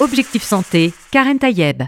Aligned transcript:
Objectif 0.00 0.44
Santé, 0.44 0.92
Karen 1.10 1.40
Tayeb. 1.40 1.82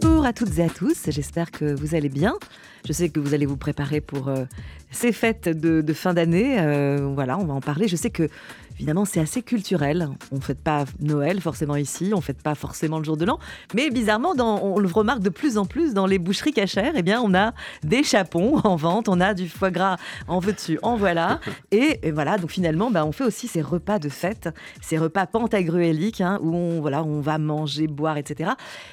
Bonjour 0.00 0.24
à 0.24 0.32
toutes 0.32 0.58
et 0.58 0.64
à 0.64 0.70
tous, 0.70 0.96
j'espère 1.08 1.50
que 1.50 1.74
vous 1.74 1.94
allez 1.94 2.08
bien. 2.08 2.38
Je 2.86 2.94
sais 2.94 3.10
que 3.10 3.20
vous 3.20 3.34
allez 3.34 3.44
vous 3.44 3.58
préparer 3.58 4.00
pour 4.00 4.28
euh, 4.28 4.44
ces 4.90 5.12
fêtes 5.12 5.50
de, 5.50 5.92
fin 5.92 6.14
d'année. 6.14 6.58
Euh, 6.58 7.10
voilà, 7.12 7.36
on 7.36 7.44
va 7.44 7.52
en 7.52 7.60
parler. 7.60 7.88
Je 7.88 7.96
sais 7.96 8.08
que 8.08 8.30
Évidemment, 8.80 9.04
c'est 9.04 9.20
assez 9.20 9.42
culturel. 9.42 10.08
On 10.32 10.36
ne 10.36 10.40
fête 10.40 10.62
pas 10.62 10.86
Noël 11.00 11.42
forcément 11.42 11.76
ici, 11.76 12.12
on 12.14 12.16
ne 12.16 12.22
fête 12.22 12.42
pas 12.42 12.54
forcément 12.54 12.96
le 12.96 13.04
jour 13.04 13.18
de 13.18 13.26
l'an. 13.26 13.38
Mais 13.74 13.90
bizarrement, 13.90 14.32
on 14.38 14.78
le 14.78 14.88
remarque 14.88 15.20
de 15.20 15.28
plus 15.28 15.58
en 15.58 15.66
plus 15.66 15.92
dans 15.92 16.06
les 16.06 16.18
boucheries 16.18 16.54
cachères, 16.54 16.94
eh 16.96 17.02
bien, 17.02 17.20
on 17.22 17.34
a 17.34 17.52
des 17.84 18.02
chapons 18.02 18.56
en 18.64 18.76
vente, 18.76 19.10
on 19.10 19.20
a 19.20 19.34
du 19.34 19.50
foie 19.50 19.70
gras 19.70 19.98
en 20.28 20.38
veux-tu, 20.38 20.78
en 20.80 20.96
voilà. 20.96 21.40
Et, 21.72 22.10
voilà, 22.10 22.38
donc 22.38 22.52
finalement, 22.52 22.90
bah, 22.90 23.04
on 23.04 23.12
fait 23.12 23.24
aussi 23.24 23.48
ces 23.48 23.60
repas 23.60 23.98
de 23.98 24.08
fête, 24.08 24.48
ces 24.80 24.96
repas 24.96 25.26
pantagruéliques, 25.26 26.22
hein, 26.22 26.38
où 26.40 26.56
on, 26.56 26.80
voilà, 26.80 27.04
on 27.04 27.20
va 27.20 27.36
manger, 27.36 27.86
boire, 27.86 28.16
etc. 28.16 28.52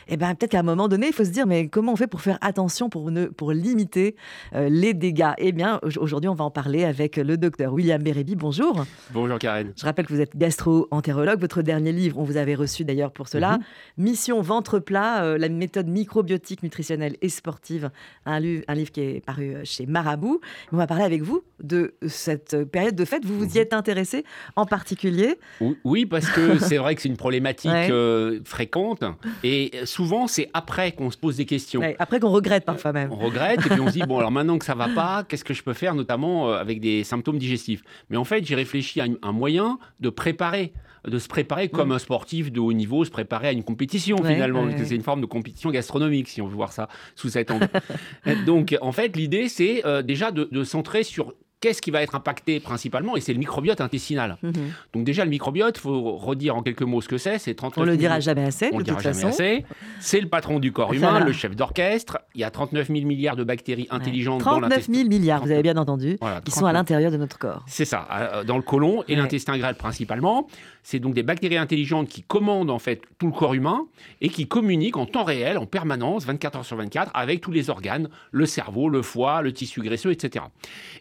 Et 0.10 0.16
eh 0.16 0.18
bien 0.18 0.36
peut-être 0.36 0.52
qu'à 0.52 0.60
un 0.60 0.64
moment 0.64 0.90
donné, 0.90 1.08
il 1.08 1.14
faut 1.14 1.24
se 1.24 1.30
dire, 1.30 1.48
mais 1.48 1.70
comment 1.70 1.94
on 1.94 1.96
fait 1.96 2.08
pour 2.08 2.20
faire 2.20 2.40
attention, 2.42 2.90
pour, 2.90 3.10
ne, 3.10 3.28
pour 3.28 3.54
limiter 3.54 4.18
euh, 4.54 4.68
les 4.68 4.94
dégâts? 4.94 5.32
Eh 5.38 5.54
bien, 5.54 5.80
aujourd'hui, 5.98 6.28
on 6.28 6.36
va 6.36 6.44
en 6.44 6.52
parler 6.52 6.84
avec 6.84 7.16
le 7.16 7.38
docteur 7.38 7.72
William 7.72 8.04
Bérébi. 8.04 8.36
Bonjour. 8.36 8.84
Bonjour 9.12 9.40
Karen. 9.40 9.72
Je 9.78 9.86
rappelle 9.86 10.08
que 10.08 10.14
vous 10.14 10.22
êtes 10.22 10.36
gastro-entérologue. 10.36 11.40
Votre 11.40 11.62
dernier 11.62 11.92
livre, 11.92 12.18
on 12.18 12.24
vous 12.24 12.38
avait 12.38 12.56
reçu 12.56 12.84
d'ailleurs 12.84 13.12
pour 13.12 13.28
cela. 13.28 13.58
Mhm. 13.58 14.06
Mission 14.06 14.42
ventre 14.42 14.80
plat, 14.80 15.24
euh, 15.24 15.38
la 15.38 15.50
méthode 15.50 15.88
microbiotique 15.88 16.64
nutritionnelle 16.64 17.16
et 17.22 17.30
sportive. 17.30 17.92
Un, 18.26 18.42
un, 18.68 18.74
livre 18.74 18.92
qui 18.92 19.02
est 19.02 19.24
paru 19.24 19.54
euh, 19.54 19.62
chez 19.64 19.86
Marabout. 19.86 20.42
On 20.72 20.78
va 20.78 20.88
parler 20.88 21.04
avec 21.04 21.22
vous 21.22 21.44
de 21.62 21.94
cette 22.08 22.64
période 22.66 22.96
de 22.96 23.06
fête. 23.06 23.24
Vous 23.24 23.38
vous 23.38 23.46
y 23.46 23.50
mhm. 23.50 23.58
êtes 23.58 23.74
intéressé 23.74 24.26
en 24.56 24.66
particulier 24.66 25.38
Oui, 25.84 26.08
parce 26.08 26.28
que 26.28 26.58
c'est 26.60 26.78
vrai 26.78 26.96
que 26.96 27.02
c'est 27.04 27.10
une 27.10 27.18
problématique 27.18 27.72
euh, 27.72 28.40
fréquente. 28.46 29.04
Et 29.44 29.72
souvent, 29.86 30.26
c'est 30.26 30.50
après 30.56 30.94
qu'on 30.94 31.12
se 31.12 31.18
pose 31.18 31.38
des 31.38 31.46
questions. 31.46 31.84
après 32.00 32.20
qu'on 32.20 32.32
regrette 32.32 32.66
parfois 32.66 32.94
même. 32.94 33.12
On 33.12 33.18
regrette 33.18 33.64
et 33.64 33.70
puis 33.70 33.80
on 33.80 33.88
se 33.88 33.94
dit, 33.94 34.04
bon, 34.08 34.18
alors 34.18 34.32
maintenant 34.32 34.58
que 34.58 34.66
ça 34.66 34.74
va 34.76 34.90
pas, 34.90 35.24
qu'est-ce 35.24 35.46
que 35.46 35.54
je 35.54 35.62
peux 35.62 35.74
faire, 35.74 35.94
notamment 35.94 36.52
avec 36.54 36.82
des 36.82 37.04
symptômes 37.04 37.38
digestifs? 37.38 37.84
Mais 38.10 38.18
en 38.18 38.24
fait, 38.24 38.44
j'ai 38.44 38.56
réfléchi 38.56 39.02
à 39.02 39.06
un 39.22 39.32
moyen 39.32 39.57
de 40.00 40.10
préparer 40.10 40.74
de 41.08 41.20
se 41.20 41.28
préparer 41.30 41.70
comme 41.70 41.90
mm. 41.90 41.94
un 41.94 42.00
sportif 42.00 42.52
de 42.52 42.60
haut 42.60 42.74
niveau, 42.74 43.06
se 43.06 43.12
préparer 43.12 43.48
à 43.48 43.52
une 43.52 43.64
compétition 43.64 44.18
finalement, 44.18 44.68
c'est 44.78 44.96
une 44.96 45.04
forme 45.04 45.22
de 45.22 45.26
compétition 45.26 45.70
gastronomique 45.70 46.28
si 46.28 46.42
on 46.42 46.48
veut 46.48 46.56
voir 46.56 46.74
ça 46.74 46.90
sous 47.16 47.30
cet 47.30 47.50
angle. 47.52 47.70
Donc 48.46 48.76
en 48.82 48.92
fait 48.92 49.16
l'idée 49.16 49.48
c'est 49.48 49.86
euh, 49.86 50.02
déjà 50.02 50.32
de, 50.32 50.50
de 50.52 50.64
centrer 50.64 51.04
sur 51.04 51.34
Qu'est-ce 51.60 51.82
qui 51.82 51.90
va 51.90 52.04
être 52.04 52.14
impacté 52.14 52.60
principalement 52.60 53.18
Et 53.18 53.22
c'est 53.22 53.34
le 53.34 53.40
microbiote 53.40 53.82
intestinal. 53.82 54.38
Mhm. 54.44 54.54
Donc 54.94 55.04
déjà, 55.06 55.24
le 55.24 55.32
microbiote, 55.32 55.78
il 55.78 55.82
faut 55.82 56.16
redire 56.16 56.56
en 56.56 56.62
quelques 56.62 56.84
mots 56.84 57.02
ce 57.02 57.08
que 57.08 57.18
c'est. 57.18 57.40
C'est 57.40 57.56
39 57.56 57.84
On 57.84 57.90
le 57.90 57.98
dira 57.98 58.20
jamais 58.20 58.44
assez, 58.44 58.70
on 58.72 58.78
de 58.78 58.84
toute 58.84 59.02
façon. 59.02 59.32
C'est 59.32 60.22
le 60.22 60.28
patron 60.28 60.60
du 60.60 60.72
corps 60.72 60.94
humain, 60.94 61.20
le 61.20 61.32
chef 61.32 61.56
d'orchestre. 61.56 62.20
Il 62.36 62.42
y 62.42 62.44
a 62.44 62.52
39 62.52 62.88
000 62.88 63.08
milliards 63.08 63.36
de 63.36 63.44
bactéries 63.44 63.88
intelligentes 63.90 64.44
dans 64.44 64.60
l'intestin. 64.60 64.94
39 64.94 64.98
000 64.98 65.10
milliards, 65.10 65.44
vous 65.44 65.52
avez 65.52 65.64
bien 65.64 65.78
entendu, 65.78 66.20
qui 66.46 66.52
sont 66.52 66.66
à 66.66 66.74
l'intérieur 66.74 67.12
de 67.12 67.18
notre 67.18 67.40
corps. 67.40 67.64
C'est 67.66 67.86
ça, 67.86 68.08
euh, 68.12 68.44
dans 68.44 68.58
le 68.58 68.64
côlon 68.64 69.04
et 69.08 69.16
l'intestin 69.16 69.58
grêle 69.58 69.76
principalement. 69.76 70.48
C'est 70.84 71.00
donc 71.00 71.16
des 71.16 71.24
bactéries 71.24 71.58
intelligentes 71.58 72.08
qui 72.08 72.22
commandent 72.24 72.70
en 72.70 72.80
fait 72.80 73.02
tout 73.18 73.26
le 73.26 73.34
corps 73.34 73.54
humain 73.54 73.88
et 74.22 74.30
qui 74.30 74.48
communiquent 74.48 74.96
en 74.96 75.06
temps 75.06 75.26
réel, 75.26 75.58
en 75.58 75.66
permanence, 75.66 76.26
24 76.26 76.60
heures 76.60 76.66
sur 76.66 76.78
24, 76.78 77.12
avec 77.14 77.42
tous 77.42 77.52
les 77.52 77.70
organes, 77.70 78.08
le 78.32 78.46
cerveau, 78.46 78.88
le 78.88 79.02
foie, 79.02 79.42
le 79.42 79.52
tissu 79.52 79.82
graisseux, 79.82 80.12
etc. 80.12 80.46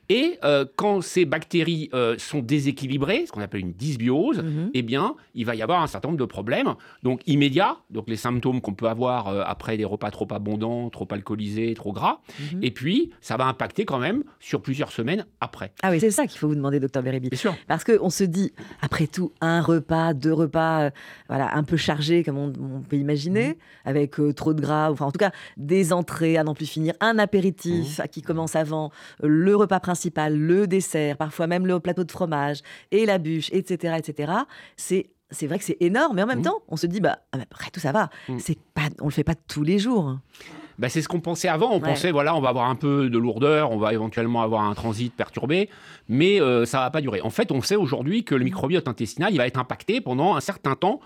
Et 0.08 0.38
euh, 0.46 0.64
quand 0.76 1.00
ces 1.00 1.24
bactéries 1.24 1.90
euh, 1.92 2.14
sont 2.18 2.38
déséquilibrées, 2.38 3.24
ce 3.26 3.32
qu'on 3.32 3.40
appelle 3.40 3.62
une 3.62 3.72
dysbiose, 3.72 4.38
mhm. 4.38 4.70
eh 4.74 4.82
bien, 4.82 5.16
il 5.34 5.44
va 5.44 5.56
y 5.56 5.62
avoir 5.62 5.82
un 5.82 5.88
certain 5.88 6.08
nombre 6.08 6.20
de 6.20 6.24
problèmes. 6.24 6.74
Donc 7.02 7.20
immédiats, 7.26 7.78
donc 7.90 8.08
les 8.08 8.16
symptômes 8.16 8.60
qu'on 8.60 8.74
peut 8.74 8.86
avoir 8.86 9.28
euh, 9.28 9.42
après 9.44 9.76
des 9.76 9.84
repas 9.84 10.10
trop 10.10 10.28
abondants, 10.30 10.88
trop 10.90 11.08
alcoolisés, 11.10 11.74
trop 11.74 11.92
gras. 11.92 12.20
Mhm. 12.38 12.60
Et 12.62 12.70
puis, 12.70 13.10
ça 13.20 13.36
va 13.36 13.46
impacter 13.46 13.84
quand 13.84 13.98
même 13.98 14.22
sur 14.38 14.62
plusieurs 14.62 14.92
semaines 14.92 15.26
après. 15.40 15.72
Ah 15.82 15.90
oui, 15.90 15.98
c'est 15.98 16.12
ça 16.12 16.26
qu'il 16.26 16.38
faut 16.38 16.46
vous 16.46 16.54
demander, 16.54 16.78
docteur 16.78 17.02
Bérébi. 17.02 17.30
Bien 17.30 17.38
sûr. 17.38 17.56
Parce 17.66 17.82
qu'on 17.82 18.10
se 18.10 18.24
dit, 18.24 18.52
après 18.82 19.08
tout, 19.08 19.32
un 19.40 19.60
repas, 19.60 20.14
deux 20.14 20.32
repas, 20.32 20.90
voilà, 21.28 21.56
un 21.56 21.64
peu 21.64 21.76
chargés, 21.76 22.22
comme 22.22 22.38
on, 22.38 22.82
peut 22.88 22.96
imaginer, 22.96 23.48
mhm. 23.48 23.54
avec 23.84 24.16
trop 24.36 24.54
de 24.54 24.60
gras, 24.60 24.90
enfin 24.92 25.06
en 25.06 25.12
tout 25.12 25.18
cas, 25.18 25.32
des 25.56 25.92
entrées 25.92 26.36
à 26.36 26.44
n'en 26.44 26.54
plus 26.54 26.66
finir, 26.66 26.94
un 27.00 27.18
apéritif 27.18 28.00
qui 28.12 28.22
commence 28.22 28.54
avant, 28.54 28.92
le 29.22 29.56
repas 29.56 29.80
principal, 29.80 30.35
le 30.36 30.66
dessert, 30.66 31.16
parfois 31.16 31.46
même 31.46 31.66
le 31.66 31.80
plateau 31.80 32.04
de 32.04 32.12
fromage 32.12 32.60
et 32.90 33.06
la 33.06 33.18
bûche, 33.18 33.50
etc., 33.52 33.94
etc. 33.98 34.32
C'est 34.76 35.10
c'est 35.30 35.46
vrai 35.46 35.58
que 35.58 35.64
c'est 35.64 35.76
énorme, 35.80 36.16
mais 36.16 36.22
en 36.22 36.26
même 36.26 36.38
mmh. 36.38 36.42
temps, 36.42 36.62
on 36.68 36.76
se 36.76 36.86
dit, 36.86 37.00
bah, 37.00 37.18
ah, 37.32 37.38
après 37.42 37.70
tout 37.70 37.80
ça 37.80 37.90
va. 37.90 38.10
Mmh. 38.28 38.38
C'est 38.38 38.58
pas, 38.74 38.88
on 39.00 39.06
le 39.06 39.10
fait 39.10 39.24
pas 39.24 39.34
tous 39.34 39.64
les 39.64 39.78
jours. 39.78 40.18
Bah, 40.78 40.88
c'est 40.88 41.02
ce 41.02 41.08
qu'on 41.08 41.20
pensait 41.20 41.48
avant. 41.48 41.72
On 41.72 41.80
pensait, 41.80 42.12
voilà, 42.12 42.36
on 42.36 42.40
va 42.40 42.50
avoir 42.50 42.68
un 42.68 42.74
peu 42.74 43.08
de 43.08 43.18
lourdeur, 43.18 43.72
on 43.72 43.78
va 43.78 43.92
éventuellement 43.92 44.42
avoir 44.42 44.62
un 44.62 44.74
transit 44.74 45.12
perturbé, 45.12 45.68
mais 46.08 46.40
euh, 46.40 46.64
ça 46.64 46.80
va 46.80 46.90
pas 46.90 47.00
durer. 47.00 47.22
En 47.22 47.30
fait, 47.30 47.50
on 47.50 47.60
sait 47.60 47.76
aujourd'hui 47.76 48.24
que 48.24 48.34
le 48.34 48.42
mmh. 48.42 48.44
microbiote 48.44 48.88
intestinal, 48.88 49.32
il 49.32 49.38
va 49.38 49.46
être 49.46 49.58
impacté 49.58 50.00
pendant 50.00 50.36
un 50.36 50.40
certain 50.40 50.76
temps 50.76 51.00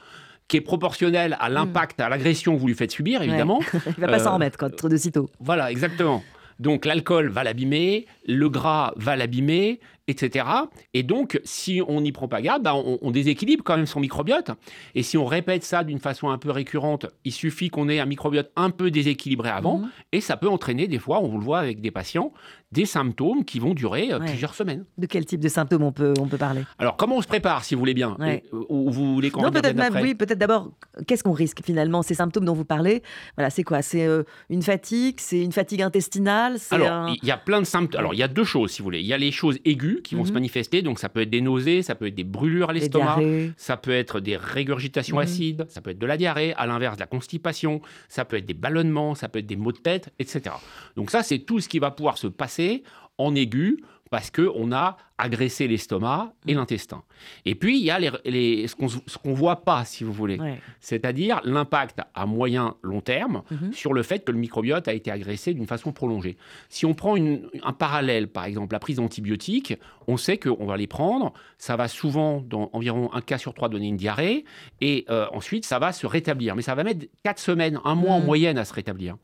qui 0.49 0.57
est 0.57 0.61
proportionnel 0.61 1.37
à 1.39 1.49
l'impact, 1.49 2.01
à 2.01 2.09
l'agression 2.09 2.55
que 2.55 2.61
vous 2.61 2.67
lui 2.67 2.75
faites 2.75 2.91
subir, 2.91 3.23
évidemment. 3.23 3.61
il 3.87 4.01
va 4.01 4.09
pas 4.09 4.19
s'en 4.19 4.31
euh, 4.31 4.35
remettre, 4.35 4.59
quoi, 4.59 4.69
trop 4.69 4.89
de 4.89 4.97
sitôt. 4.97 5.31
Voilà, 5.39 5.71
exactement. 5.71 6.23
Donc 6.61 6.85
l'alcool 6.85 7.31
va 7.31 7.43
l'abîmer, 7.43 8.05
le 8.27 8.51
gras 8.51 8.93
va 8.97 9.17
l'abîmer, 9.17 9.81
etc. 10.11 10.47
Et 10.95 11.03
donc, 11.03 11.41
si 11.45 11.81
on 11.87 12.01
n'y 12.01 12.13
prend 12.13 12.29
pas 12.29 12.43
garde, 12.43 12.63
bah, 12.63 12.75
on, 12.75 13.11
déséquilibre 13.11 13.65
quand 13.65 13.77
même 13.77 13.87
son 13.87 14.01
microbiote. 14.01 14.51
Et 14.95 15.03
si 15.03 15.17
on 15.19 15.25
répète 15.25 15.65
ça 15.65 15.85
d'une 15.85 15.99
façon 15.99 16.29
un 16.29 16.39
peu 16.39 16.51
récurrente, 16.51 17.07
il 17.25 17.33
suffit 17.33 17.71
qu'on 17.71 17.89
ait 17.89 18.01
un 18.01 18.07
microbiote 18.07 18.51
un 18.57 18.71
peu 18.71 18.91
déséquilibré 18.91 19.49
avant, 19.49 19.79
mmh. 19.79 19.91
et 20.13 20.21
ça 20.21 20.37
peut 20.37 20.49
entraîner 20.49 20.87
des 20.87 20.99
fois, 20.99 21.21
on 21.21 21.39
le 21.39 21.45
voit 21.45 21.59
avec 21.59 21.81
des 21.81 21.91
patients, 21.91 22.33
des 22.73 22.87
symptômes 22.87 23.45
qui 23.45 23.59
vont 23.59 23.75
durer 23.75 24.13
euh, 24.13 24.21
plusieurs 24.21 24.55
semaines. 24.55 24.85
De 24.97 25.07
quel 25.07 25.25
type 25.25 25.41
de 25.41 25.49
symptômes 25.49 25.83
on 25.83 25.93
peut, 25.93 26.15
on 26.21 26.27
peut 26.27 26.37
parler? 26.37 26.65
Alors, 26.79 26.97
comment 26.97 27.17
on 27.17 27.23
se 27.23 27.27
prépare, 27.27 27.65
si 27.65 27.75
vous 27.75 27.81
voulez 27.81 27.95
bien? 27.95 28.17
Ou 28.53 28.91
vous 28.91 29.15
voulez 29.15 29.31
qu'on 29.31 29.43
Non, 29.43 29.51
peut-être 29.51 29.77
même, 29.77 29.97
oui, 30.01 30.15
peut-être 30.15 30.39
d'abord, 30.39 30.71
qu'est-ce 31.07 31.25
qu'on 31.25 31.33
risque 31.33 31.65
finalement 31.65 32.03
Ces 32.03 32.15
symptômes 32.15 32.45
dont 32.45 32.55
vous 32.55 32.65
parlez, 32.65 33.03
voilà, 33.37 33.51
c'est 33.51 33.65
quoi? 33.65 33.83
C'est 33.83 34.07
euh, 34.07 34.23
une 34.49 34.63
fatigue? 34.63 35.19
C'est 35.19 35.41
une 35.41 35.53
fatigue 35.53 35.83
intestinale? 35.83 36.59
Alors, 36.71 37.09
il 37.23 37.29
y 37.29 37.33
a 37.33 37.37
plein 37.37 37.61
de 37.61 37.67
symptômes. 37.67 37.99
Alors, 37.99 38.15
il 38.15 38.19
y 38.19 38.23
a 38.23 38.29
deux 38.29 38.45
choses, 38.45 38.71
si 38.71 38.83
vous 38.83 38.85
voulez. 38.85 39.01
Il 39.01 39.07
y 39.07 39.13
a 39.13 39.19
les 39.19 39.33
choses 39.33 39.59
aiguës 39.65 40.00
qui 40.03 40.15
vont 40.15 40.25
se 40.25 40.31
mhm. 40.31 40.35
manifester, 40.35 40.83
donc 40.83 40.99
ça 40.99 41.09
peut 41.09 41.23
être 41.23 41.31
des 41.31 41.41
nausées, 41.41 41.83
ça 41.83 41.95
peut 41.95 42.07
être 42.07 42.15
des 42.15 42.25
brûlures 42.25 42.71
à 42.71 42.73
l'estomac, 42.73 43.19
ça 43.57 43.77
peut 43.77 43.93
être 43.93 44.21
des 44.21 44.37
régurgitations 44.37 45.17
mhm. 45.17 45.23
acides, 45.23 45.67
ça 45.69 45.81
peut 45.81 45.91
être 45.91 45.99
de 45.99 46.07
la 46.07 46.17
diarrhée, 46.17 46.55
à 46.55 46.67
l'inverse 46.67 46.97
de 46.97 47.01
la 47.01 47.07
constipation, 47.07 47.81
ça 48.09 48.25
peut 48.25 48.37
être 48.37 48.47
des 48.47 48.55
ballonnements, 48.55 49.15
ça 49.15 49.29
peut 49.29 49.39
être 49.39 49.47
des 49.47 49.57
maux 49.57 49.73
de 49.73 49.79
tête, 49.79 50.13
etc. 50.19 50.55
Donc 50.97 51.11
ça, 51.11 51.23
c'est 51.23 51.41
tout 51.41 51.61
ce 51.61 51.69
qui 51.69 51.79
va 51.79 51.91
pouvoir 51.91 52.19
se 52.19 52.27
passer 52.27 52.83
en 53.19 53.35
aigu 53.35 53.83
parce 54.11 54.31
qu'on 54.33 54.73
a 54.73 54.97
agressé 55.19 55.69
l'estomac 55.69 56.33
et 56.47 56.55
mmh. 56.55 56.57
l'intestin. 56.57 57.03
Et 57.45 57.55
puis, 57.55 57.79
il 57.79 57.85
y 57.85 57.91
a 57.91 57.99
les, 58.25 58.67
ce 58.67 58.75
qu'on 58.75 59.31
ne 59.31 59.35
voit 59.35 59.65
pas, 59.65 59.85
si 59.85 60.03
vous 60.03 60.13
voulez. 60.13 60.39
C'est-à-dire 60.81 61.41
l'impact 61.45 62.01
à 62.15 62.27
moyen, 62.27 62.75
long 62.83 63.01
terme 63.01 63.43
mmh. 63.51 63.73
sur 63.73 63.93
le 63.93 64.03
fait 64.03 64.25
que 64.25 64.33
le 64.33 64.39
microbiote 64.39 64.89
a 64.89 64.93
été 64.93 65.11
agressé 65.11 65.55
d'une 65.55 65.67
façon 65.67 65.93
prolongée. 65.93 66.37
Si 66.69 66.87
on 66.87 66.95
prend 66.95 67.17
un 67.17 67.73
parallèle, 67.73 68.29
par 68.29 68.45
exemple, 68.45 68.73
la 68.73 68.81
prise 68.81 68.97
d'antibiotiques, 68.97 69.75
on 70.09 70.17
sait 70.17 70.39
qu'on 70.39 70.67
va 70.67 70.77
les 70.77 70.89
prendre, 70.89 71.33
ça 71.59 71.77
va 71.77 71.87
souvent, 71.87 72.41
dans 72.41 72.71
environ 72.73 73.11
un 73.13 73.21
cas 73.21 73.39
sur 73.39 73.55
trois, 73.55 73.69
donner 73.69 73.89
une 73.89 73.97
diarrhée, 73.97 74.45
et 74.81 75.05
euh, 75.11 75.27
ensuite, 75.33 75.65
ça 75.65 75.79
va 75.79 75.93
se 75.93 76.07
rétablir. 76.07 76.57
Mais 76.57 76.63
ça 76.63 76.75
va 76.75 76.83
mettre 76.83 77.07
quatre 77.23 77.41
semaines, 77.41 77.79
un 77.85 77.95
mois 77.95 78.15
en 78.15 78.21
mmh. 78.21 78.25
moyenne 78.25 78.59
à 78.59 78.65
se 78.65 78.75
rétablir, 78.75 79.17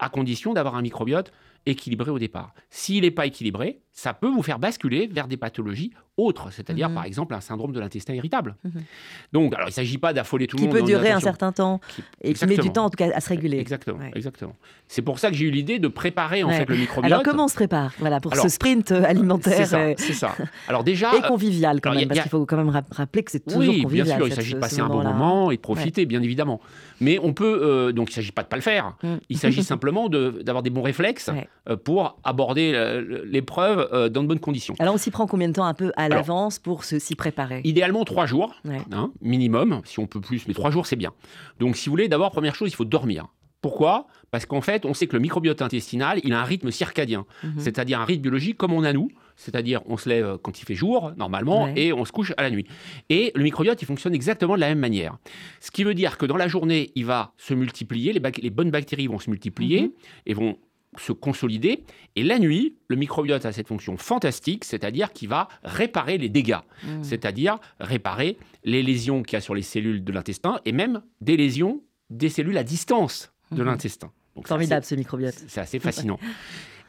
à 0.00 0.08
condition 0.08 0.52
d'avoir 0.52 0.74
un 0.74 0.82
microbiote 0.82 1.30
équilibré 1.66 2.10
au 2.10 2.18
départ. 2.18 2.54
S'il 2.70 3.02
n'est 3.02 3.10
pas 3.10 3.26
équilibré, 3.26 3.80
ça 3.92 4.14
peut 4.14 4.28
vous 4.28 4.42
faire 4.42 4.58
basculer 4.58 5.06
vers 5.06 5.28
des 5.28 5.36
pathologies 5.36 5.92
autres, 6.18 6.52
c'est-à-dire 6.52 6.88
mhm. 6.88 6.94
par 6.94 7.04
exemple 7.04 7.34
un 7.34 7.40
syndrome 7.40 7.72
de 7.72 7.80
l'intestin 7.80 8.14
irritable. 8.14 8.56
Mhm. 8.64 8.82
Donc, 9.32 9.54
alors 9.54 9.68
il 9.68 9.70
ne 9.70 9.74
s'agit 9.74 9.98
pas 9.98 10.12
d'affoler 10.12 10.46
tout 10.46 10.56
le 10.56 10.64
monde. 10.64 10.74
Qui 10.74 10.80
peut 10.80 10.86
durer 10.86 11.10
un 11.10 11.20
certain 11.20 11.52
temps 11.52 11.80
et 12.22 12.34
qui 12.34 12.46
met 12.46 12.56
du 12.56 12.70
temps 12.70 12.86
en 12.86 12.90
tout 12.90 12.96
cas 12.96 13.10
à 13.14 13.20
se 13.20 13.28
réguler. 13.28 13.58
Exactement, 13.58 14.00
exactement. 14.14 14.54
C'est 14.88 15.02
pour 15.02 15.18
ça 15.18 15.30
que 15.30 15.36
j'ai 15.36 15.46
eu 15.46 15.50
l'idée 15.50 15.78
de 15.78 15.88
préparer 15.88 16.42
en 16.42 16.50
fait 16.50 16.68
le 16.68 16.76
microbiote. 16.76 17.12
Alors 17.12 17.22
comment 17.22 17.44
on 17.44 17.48
se 17.48 17.54
prépare 17.54 17.92
voilà, 17.98 18.20
pour 18.20 18.34
ce 18.36 18.48
sprint 18.48 18.92
euh, 18.92 19.04
alimentaire 19.04 19.66
C'est 19.96 20.12
ça, 20.12 20.34
Alors 20.68 20.84
déjà 20.84 21.14
et 21.16 21.22
convivial 21.22 21.80
quand 21.80 21.94
même, 21.94 22.08
parce 22.08 22.20
qu'il 22.20 22.30
faut 22.30 22.46
quand 22.46 22.56
même 22.56 22.82
rappeler 22.90 23.22
que 23.22 23.30
c'est 23.30 23.44
toujours 23.44 23.60
oui, 23.60 23.82
convivial. 23.82 24.06
bien 24.06 24.16
sûr, 24.16 24.26
il 24.26 24.34
s'agit 24.34 24.54
de 24.54 24.58
passer 24.58 24.80
un 24.80 24.88
bon 24.88 25.02
moment 25.02 25.50
et 25.50 25.56
de 25.56 25.60
profiter, 25.60 26.06
bien 26.06 26.22
évidemment. 26.22 26.60
Mais 27.00 27.18
on 27.20 27.32
peut 27.32 27.60
euh, 27.62 27.92
donc 27.92 28.10
il 28.10 28.12
ne 28.12 28.14
s'agit 28.16 28.32
pas 28.32 28.42
de 28.42 28.48
pas 28.48 28.56
le 28.56 28.62
faire. 28.62 28.94
Mm. 29.02 29.14
Il 29.28 29.38
s'agit 29.38 29.64
simplement 29.72 30.08
d'avoir 30.08 30.62
des 30.62 30.70
bons 30.70 30.82
réflexes 30.82 31.30
euh, 31.68 31.76
pour 31.76 32.18
aborder 32.22 32.72
l'épreuve 33.24 33.81
dans 33.90 34.22
de 34.22 34.28
bonnes 34.28 34.40
conditions. 34.40 34.74
Alors 34.78 34.94
on 34.94 34.98
s'y 34.98 35.10
prend 35.10 35.26
combien 35.26 35.48
de 35.48 35.54
temps 35.54 35.64
un 35.64 35.74
peu 35.74 35.92
à 35.96 36.08
l'avance 36.08 36.58
pour 36.58 36.84
s'y 36.84 37.14
préparer? 37.14 37.60
Idéalement 37.64 38.04
trois 38.04 38.26
jours, 38.26 38.54
hein, 38.92 39.10
minimum, 39.20 39.80
si 39.84 39.98
on 39.98 40.06
peut 40.06 40.20
plus, 40.20 40.46
mais 40.48 40.54
trois 40.54 40.70
jours 40.70 40.86
c'est 40.86 40.96
bien. 40.96 41.12
Donc 41.58 41.76
si 41.76 41.88
vous 41.88 41.92
voulez, 41.92 42.08
d'abord, 42.08 42.30
première 42.30 42.54
chose, 42.54 42.70
il 42.70 42.74
faut 42.74 42.84
dormir. 42.84 43.26
Pourquoi? 43.62 44.08
Parce 44.32 44.44
qu'en 44.44 44.60
fait, 44.60 44.84
on 44.84 44.92
sait 44.92 45.06
que 45.06 45.14
le 45.14 45.20
microbiote 45.20 45.62
intestinal, 45.62 46.20
il 46.24 46.32
a 46.32 46.40
un 46.40 46.44
rythme 46.44 46.72
circadien, 46.72 47.24
mhm. 47.44 47.52
c'est-à-dire 47.58 48.00
un 48.00 48.04
rythme 48.04 48.22
biologique 48.22 48.56
comme 48.56 48.72
on 48.72 48.82
a 48.82 48.92
nous. 48.92 49.08
c'est-à-dire 49.36 49.80
on 49.86 49.96
se 49.96 50.08
lève 50.08 50.38
quand 50.42 50.60
il 50.60 50.64
fait 50.64 50.74
jour, 50.74 51.12
normalement, 51.16 51.68
et 51.74 51.92
on 51.92 52.04
se 52.04 52.12
couche 52.12 52.32
à 52.36 52.42
la 52.42 52.50
nuit. 52.50 52.66
Et 53.08 53.30
le 53.34 53.44
microbiote, 53.44 53.80
il 53.80 53.84
fonctionne 53.86 54.14
exactement 54.14 54.56
de 54.56 54.60
la 54.60 54.68
même 54.68 54.80
manière. 54.80 55.16
Ce 55.60 55.70
qui 55.70 55.84
veut 55.84 55.94
dire 55.94 56.18
que 56.18 56.26
dans 56.26 56.36
la 56.36 56.48
journée, 56.48 56.90
il 56.96 57.06
va 57.06 57.32
se 57.36 57.54
multiplier, 57.54 58.12
les, 58.12 58.50
bonnes 58.50 58.70
bactéries 58.70 59.06
vont 59.06 59.20
se 59.20 59.30
multiplier 59.30 59.82
mhm. 59.82 59.90
et 60.26 60.34
vont 60.34 60.58
se 60.98 61.12
consolider. 61.12 61.84
Et 62.16 62.22
la 62.22 62.38
nuit, 62.38 62.76
le 62.88 62.96
microbiote 62.96 63.44
a 63.46 63.52
cette 63.52 63.68
fonction 63.68 63.96
fantastique, 63.96 64.64
c'est-à-dire 64.64 65.12
qu'il 65.12 65.28
va 65.28 65.48
réparer 65.64 66.18
les 66.18 66.28
dégâts, 66.28 66.58
mhm. 66.84 67.02
c'est-à-dire 67.02 67.58
réparer 67.80 68.38
les 68.64 68.82
lésions 68.82 69.22
qu'il 69.22 69.34
y 69.34 69.36
a 69.36 69.40
sur 69.40 69.54
les 69.54 69.62
cellules 69.62 70.04
de 70.04 70.12
l'intestin 70.12 70.60
et 70.64 70.72
même 70.72 71.02
des 71.20 71.36
lésions 71.36 71.82
des 72.10 72.28
cellules 72.28 72.58
à 72.58 72.64
distance 72.64 73.32
de 73.50 73.62
mhm. 73.62 73.66
l'intestin. 73.66 74.10
Formidable 74.44 74.84
ce 74.84 74.94
microbiote. 74.94 75.34
C'est 75.46 75.60
assez 75.60 75.78
fascinant. 75.78 76.18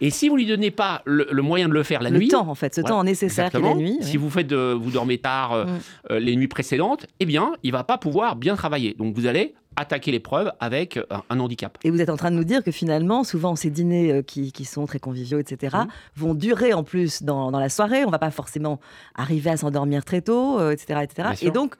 Et 0.02 0.10
si 0.10 0.28
vous 0.28 0.36
lui 0.36 0.46
donnez 0.46 0.72
pas 0.72 1.02
le, 1.06 1.42
moyen 1.42 1.70
de 1.70 1.74
le 1.74 1.84
faire 1.84 2.02
la 2.02 2.12
nuit, 2.12 2.26
le 2.26 2.32
temps 2.32 2.50
en 2.50 2.56
fait, 2.56 2.76
ce 2.76 2.82
temps 2.82 3.04
nécessaire 3.04 3.50
qui 3.50 3.62
la 3.62 3.74
nuit. 3.74 3.98
Si 4.02 4.18
vous 4.18 4.30
faites, 4.30 4.52
vous 4.54 4.92
dormez 4.92 5.18
tard 5.18 5.54
euh, 5.54 5.66
mm. 5.66 5.80
euh, 6.12 6.20
les 6.20 6.36
nuits 6.36 6.48
précédentes, 6.48 7.08
eh 7.20 7.26
bien, 7.26 7.54
il 7.64 7.72
va 7.72 7.84
pas 7.84 7.98
pouvoir 7.98 8.36
bien 8.36 8.56
travailler. 8.56 8.96
Donc 8.98 9.16
vous 9.16 9.28
allez 9.28 9.54
attaquer 9.76 10.12
l'épreuve 10.12 10.52
avec 10.60 10.98
euh, 10.98 11.04
un, 11.30 11.40
handicap. 11.40 11.78
Et 11.84 11.92
vous 11.92 12.02
êtes 12.02 12.10
en 12.10 12.18
train 12.18 12.32
de 12.32 12.36
nous 12.36 12.44
dire 12.44 12.64
que 12.64 12.72
finalement, 12.72 13.24
souvent, 13.24 13.56
ces 13.56 13.70
dîners 13.70 14.12
euh, 14.12 14.22
qui, 14.22 14.52
sont 14.66 14.86
très 14.86 15.00
conviviaux, 15.00 15.40
etc., 15.40 15.78
mhm. 15.78 15.88
vont 16.16 16.34
durer 16.34 16.74
en 16.74 16.84
plus 16.84 17.24
dans, 17.24 17.52
la 17.52 17.70
soirée. 17.70 18.04
On 18.04 18.08
ne 18.08 18.12
va 18.12 18.20
pas 18.20 18.32
forcément 18.32 18.80
arriver 19.16 19.50
à 19.50 19.58
s'endormir 19.58 20.06
très 20.06 20.22
tôt, 20.22 20.60
etc. 20.72 21.00
Euh, 21.00 21.02
etc. 21.02 21.30
et 21.42 21.52
donc, 21.52 21.76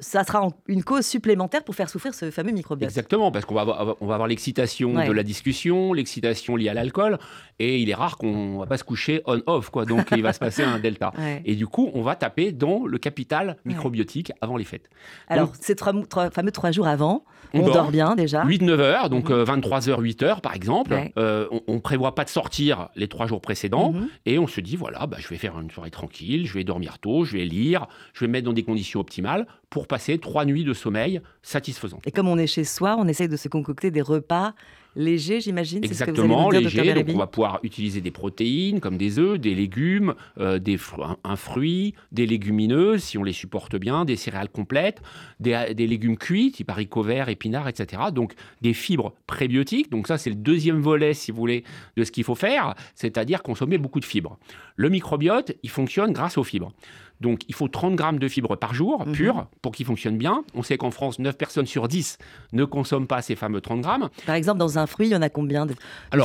ça 0.00 0.24
sera 0.24 0.48
une 0.66 0.84
cause 0.84 1.06
supplémentaire 1.06 1.64
pour 1.64 1.74
faire 1.74 1.88
souffrir 1.88 2.14
ce 2.14 2.30
fameux 2.30 2.52
microbiote. 2.52 2.88
Exactement, 2.88 3.30
parce 3.30 3.44
qu'on 3.44 3.54
va 3.54 3.62
avoir, 3.62 3.96
on 4.00 4.06
va 4.06 4.14
avoir 4.14 4.28
l'excitation 4.28 4.94
de 4.94 5.12
la 5.12 5.22
discussion, 5.22 5.92
l'excitation 5.92 6.56
liée 6.56 6.68
à 6.68 6.74
l'alcool, 6.74 7.18
et 7.58 7.78
il 7.78 7.90
est 7.90 7.94
rare 7.94 8.16
qu'on 8.16 8.54
ne 8.54 8.58
va 8.58 8.66
pas 8.66 8.78
se 8.78 8.84
coucher 8.84 9.22
on-off, 9.26 9.70
quoi. 9.70 9.84
Donc, 9.84 10.08
il 10.12 10.22
va 10.22 10.32
se 10.32 10.38
passer 10.38 10.62
un 10.62 10.78
delta. 10.78 11.12
Et 11.44 11.54
du 11.54 11.66
coup, 11.66 11.90
on 11.94 12.02
va 12.02 12.16
taper 12.16 12.52
dans 12.52 12.86
le 12.86 12.98
capital 12.98 13.56
microbiotique 13.64 14.32
avant 14.40 14.56
les 14.56 14.64
fêtes. 14.64 14.88
Alors, 15.28 15.52
ces 15.60 15.74
trois, 15.74 15.92
fameux 16.30 16.52
trois 16.52 16.70
jours 16.70 16.86
avant, 16.86 17.24
on, 17.54 17.70
dort, 17.70 17.90
bien 17.90 18.14
déjà. 18.14 18.44
8-9 18.44 18.80
heures, 18.80 19.10
donc 19.10 19.30
23h, 19.30 19.98
mhm. 19.98 20.06
8h 20.06 20.24
euh, 20.24 20.34
par 20.36 20.54
exemple. 20.54 20.96
Euh, 21.16 21.46
on 21.66 21.74
ne 21.74 21.80
prévoit 21.80 22.14
pas 22.14 22.24
de 22.24 22.28
sortir 22.28 22.88
les 22.96 23.08
trois 23.08 23.26
jours 23.26 23.40
précédents 23.40 23.92
mhm. 23.92 24.08
et 24.26 24.38
on 24.38 24.46
se 24.46 24.60
dit 24.60 24.76
voilà, 24.76 25.06
bah, 25.06 25.18
je 25.20 25.28
vais 25.28 25.36
faire 25.36 25.58
une 25.58 25.70
soirée 25.70 25.90
tranquille, 25.90 26.46
je 26.46 26.54
vais 26.54 26.64
dormir 26.64 26.98
tôt, 26.98 27.24
je 27.24 27.36
vais 27.36 27.44
lire, 27.44 27.86
je 28.14 28.20
vais 28.20 28.26
me 28.26 28.32
mettre 28.32 28.46
dans 28.46 28.52
des 28.52 28.64
conditions 28.64 29.00
optimales 29.00 29.46
pour 29.70 29.86
passer 29.86 30.18
trois 30.18 30.44
nuits 30.44 30.64
de 30.64 30.74
sommeil 30.74 31.20
satisfaisantes. 31.42 32.02
Et 32.06 32.10
comme 32.10 32.28
on 32.28 32.38
est 32.38 32.46
chez 32.46 32.64
soi, 32.64 32.96
on 32.98 33.06
essaye 33.08 33.28
de 33.28 33.36
se 33.36 33.48
concocter 33.48 33.90
des 33.90 34.02
repas 34.02 34.54
léger, 34.96 35.40
j'imagine. 35.40 35.84
Exactement, 35.84 36.50
léger. 36.50 36.94
Donc 36.94 37.08
on 37.14 37.18
va 37.18 37.26
pouvoir 37.26 37.60
utiliser 37.62 38.00
des 38.00 38.10
protéines 38.10 38.80
comme 38.80 38.96
des 38.96 39.18
œufs, 39.18 39.38
des 39.38 39.54
légumes, 39.54 40.14
euh, 40.38 40.58
des 40.58 40.78
un, 41.24 41.36
fruit, 41.36 41.94
des 42.12 42.26
légumineuses 42.26 43.02
si 43.02 43.18
on 43.18 43.24
les 43.24 43.32
supporte 43.32 43.76
bien, 43.76 44.04
des 44.04 44.16
céréales 44.16 44.48
complètes, 44.48 45.02
des, 45.40 45.74
des 45.74 45.86
légumes 45.86 46.16
cuits, 46.16 46.52
type 46.52 46.70
haricots 46.70 47.02
verts, 47.02 47.28
épinards, 47.28 47.68
etc. 47.68 48.02
Donc 48.12 48.34
des 48.60 48.74
fibres 48.74 49.14
prébiotiques. 49.26 49.90
Donc 49.90 50.06
ça, 50.06 50.18
c'est 50.18 50.30
le 50.30 50.36
deuxième 50.36 50.80
volet, 50.80 51.14
si 51.14 51.30
vous 51.30 51.38
voulez, 51.38 51.64
de 51.96 52.04
ce 52.04 52.10
qu'il 52.10 52.24
faut 52.24 52.34
faire, 52.34 52.74
c'est-à-dire 52.94 53.42
consommer 53.42 53.78
beaucoup 53.78 54.00
de 54.00 54.04
fibres. 54.04 54.38
Le 54.76 54.88
microbiote, 54.88 55.52
il 55.62 55.70
fonctionne 55.70 56.12
grâce 56.12 56.38
aux 56.38 56.44
fibres. 56.44 56.72
Donc 57.22 57.42
il 57.48 57.54
faut 57.54 57.68
30 57.68 57.94
grammes 57.94 58.18
de 58.18 58.28
fibres 58.28 58.56
par 58.56 58.74
jour, 58.74 59.06
mhm. 59.06 59.12
pure, 59.12 59.46
pour 59.62 59.72
qu'il 59.72 59.86
fonctionne 59.86 60.18
bien. 60.18 60.44
On 60.54 60.62
sait 60.62 60.76
qu'en 60.76 60.90
France, 60.90 61.18
9 61.18 61.38
personnes 61.38 61.66
sur 61.66 61.88
10 61.88 62.18
ne 62.52 62.64
consomment 62.64 63.06
pas 63.06 63.22
ces 63.22 63.36
fameux 63.36 63.60
30 63.60 63.80
grammes. 63.80 64.10
Par 64.26 64.34
exemple, 64.34 64.58
dans 64.58 64.78
un 64.78 64.86
fruit, 64.86 65.06
il 65.06 65.12
y 65.12 65.16
en 65.16 65.22
a 65.22 65.28
combien 65.28 65.64
de, 65.64 65.74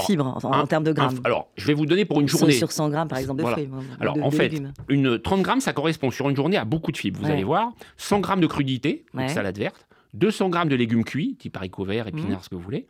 fibres 0.06 0.38
en, 0.44 0.68
termes 0.68 0.84
de 0.84 0.92
grammes 0.92 1.20
Alors, 1.24 1.48
je 1.56 1.68
vais 1.68 1.74
vous 1.74 1.86
donner 1.86 2.04
pour 2.04 2.20
une 2.20 2.28
journée. 2.28 2.52
Sur 2.52 2.72
100 2.72 2.90
grammes, 2.90 3.08
par 3.08 3.20
exemple, 3.20 3.44
de 3.44 3.48
fruits. 3.48 3.70
Alors, 4.02 4.18
en 4.22 4.32
fait, 4.32 4.52
une 4.90 5.20
30 5.20 5.42
grammes, 5.44 5.62
ça 5.62 5.74
correspond 5.74 6.12
sur 6.12 6.30
une 6.30 6.36
journée 6.36 6.58
à 6.58 6.66
beaucoup 6.66 6.92
de 6.92 6.98
fibres, 6.98 7.20
vous 7.22 7.32
allez 7.32 7.44
voir. 7.44 7.72
100 7.98 8.20
grammes 8.20 8.42
de 8.42 8.48
crudité, 8.48 9.06
donc 9.14 9.30
salade 9.30 9.58
verte. 9.58 9.88
200 10.14 10.50
grammes 10.50 10.70
de 10.70 10.76
légumes 10.76 11.04
cuits, 11.04 11.36
type 11.38 11.56
haricots 11.58 11.84
verts, 11.84 12.08
épinards, 12.08 12.30
mhm. 12.30 12.40
ce 12.42 12.50
que 12.50 12.56
vous 12.56 12.62
voulez 12.62 12.88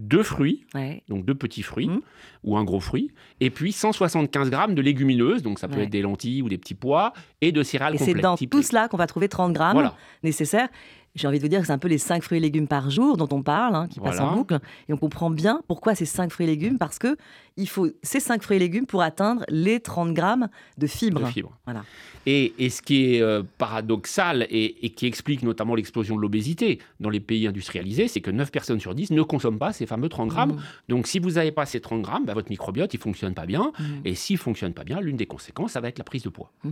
deux 0.00 0.22
fruits, 0.22 0.64
donc 1.08 1.24
deux 1.24 1.34
petits 1.34 1.62
fruits 1.62 1.88
mmh. 1.88 2.00
ou 2.44 2.56
un 2.56 2.64
gros 2.64 2.80
fruit, 2.80 3.10
et 3.40 3.50
puis 3.50 3.72
175 3.72 4.50
grammes 4.50 4.74
de 4.74 4.82
légumineuses, 4.82 5.42
donc 5.42 5.58
ça 5.58 5.68
peut 5.68 5.80
être 5.80 5.90
des 5.90 6.02
lentilles 6.02 6.42
ou 6.42 6.48
des 6.48 6.58
petits 6.58 6.74
pois, 6.74 7.12
et 7.40 7.52
de 7.52 7.62
céréales 7.62 7.94
et 7.94 7.98
C'est 7.98 8.14
dans 8.14 8.36
tout 8.36 8.62
cela 8.62 8.88
qu'on 8.88 8.96
va 8.96 9.06
trouver 9.06 9.28
30 9.28 9.52
grammes 9.52 9.90
nécessaires 10.22 10.68
j'ai 11.14 11.26
envie 11.26 11.38
de 11.38 11.42
vous 11.42 11.48
dire 11.48 11.60
que 11.60 11.66
c'est 11.66 11.72
un 11.72 11.78
peu 11.78 11.88
les 11.88 11.98
5 11.98 12.22
fruits 12.22 12.38
et 12.38 12.40
légumes 12.40 12.68
par 12.68 12.90
jour 12.90 13.16
dont 13.16 13.28
on 13.32 13.42
parle, 13.42 13.74
hein, 13.74 13.88
qui 13.88 14.00
passent 14.00 14.20
en 14.20 14.34
boucle. 14.34 14.58
Et 14.88 14.92
on 14.92 14.96
comprend 14.96 15.30
bien 15.30 15.60
pourquoi 15.66 15.94
ces 15.94 16.04
5 16.04 16.30
fruits 16.30 16.46
et 16.46 16.50
légumes, 16.50 16.78
parce 16.78 16.98
que 16.98 17.16
il 17.56 17.68
faut 17.68 17.88
ces 18.02 18.20
5 18.20 18.42
fruits 18.42 18.56
et 18.56 18.60
légumes 18.60 18.86
pour 18.86 19.02
atteindre 19.02 19.44
les 19.48 19.80
30 19.80 20.14
grammes 20.14 20.48
de 20.78 20.86
fibres. 20.86 21.20
Voilà. 21.64 21.84
Et, 22.26 22.52
et, 22.58 22.70
ce 22.70 22.80
qui 22.82 23.14
est 23.14 23.22
euh, 23.22 23.42
paradoxal 23.58 24.46
et, 24.50 24.90
qui 24.90 25.06
explique 25.06 25.42
notamment 25.42 25.74
l'explosion 25.74 26.16
de 26.16 26.20
l'obésité 26.20 26.78
dans 27.00 27.10
les 27.10 27.20
pays 27.20 27.46
industrialisés, 27.46 28.08
c'est 28.08 28.20
que 28.20 28.30
9 28.30 28.52
personnes 28.52 28.80
sur 28.80 28.94
10 28.94 29.10
ne 29.10 29.22
consomment 29.22 29.58
pas 29.58 29.72
ces 29.72 29.86
fameux 29.90 30.08
30 30.08 30.28
grammes. 30.28 30.52
Mmh. 30.52 30.62
Donc 30.88 31.06
si 31.06 31.18
vous 31.18 31.32
n'avez 31.32 31.52
pas 31.52 31.66
ces 31.66 31.80
30 31.80 32.02
grammes, 32.02 32.24
bah, 32.24 32.34
votre 32.34 32.48
microbiote, 32.50 32.94
il 32.94 32.96
ne 32.96 33.02
fonctionne 33.02 33.34
pas 33.34 33.46
bien. 33.46 33.72
Mmh. 33.78 33.84
Et 34.06 34.14
s'il 34.14 34.34
ne 34.34 34.40
fonctionne 34.40 34.72
pas 34.72 34.84
bien, 34.84 35.00
l'une 35.00 35.16
des 35.16 35.26
conséquences, 35.26 35.72
ça 35.72 35.80
va 35.80 35.88
être 35.88 35.98
la 35.98 36.04
prise 36.04 36.22
de 36.22 36.28
poids. 36.30 36.52
Mmh. 36.64 36.70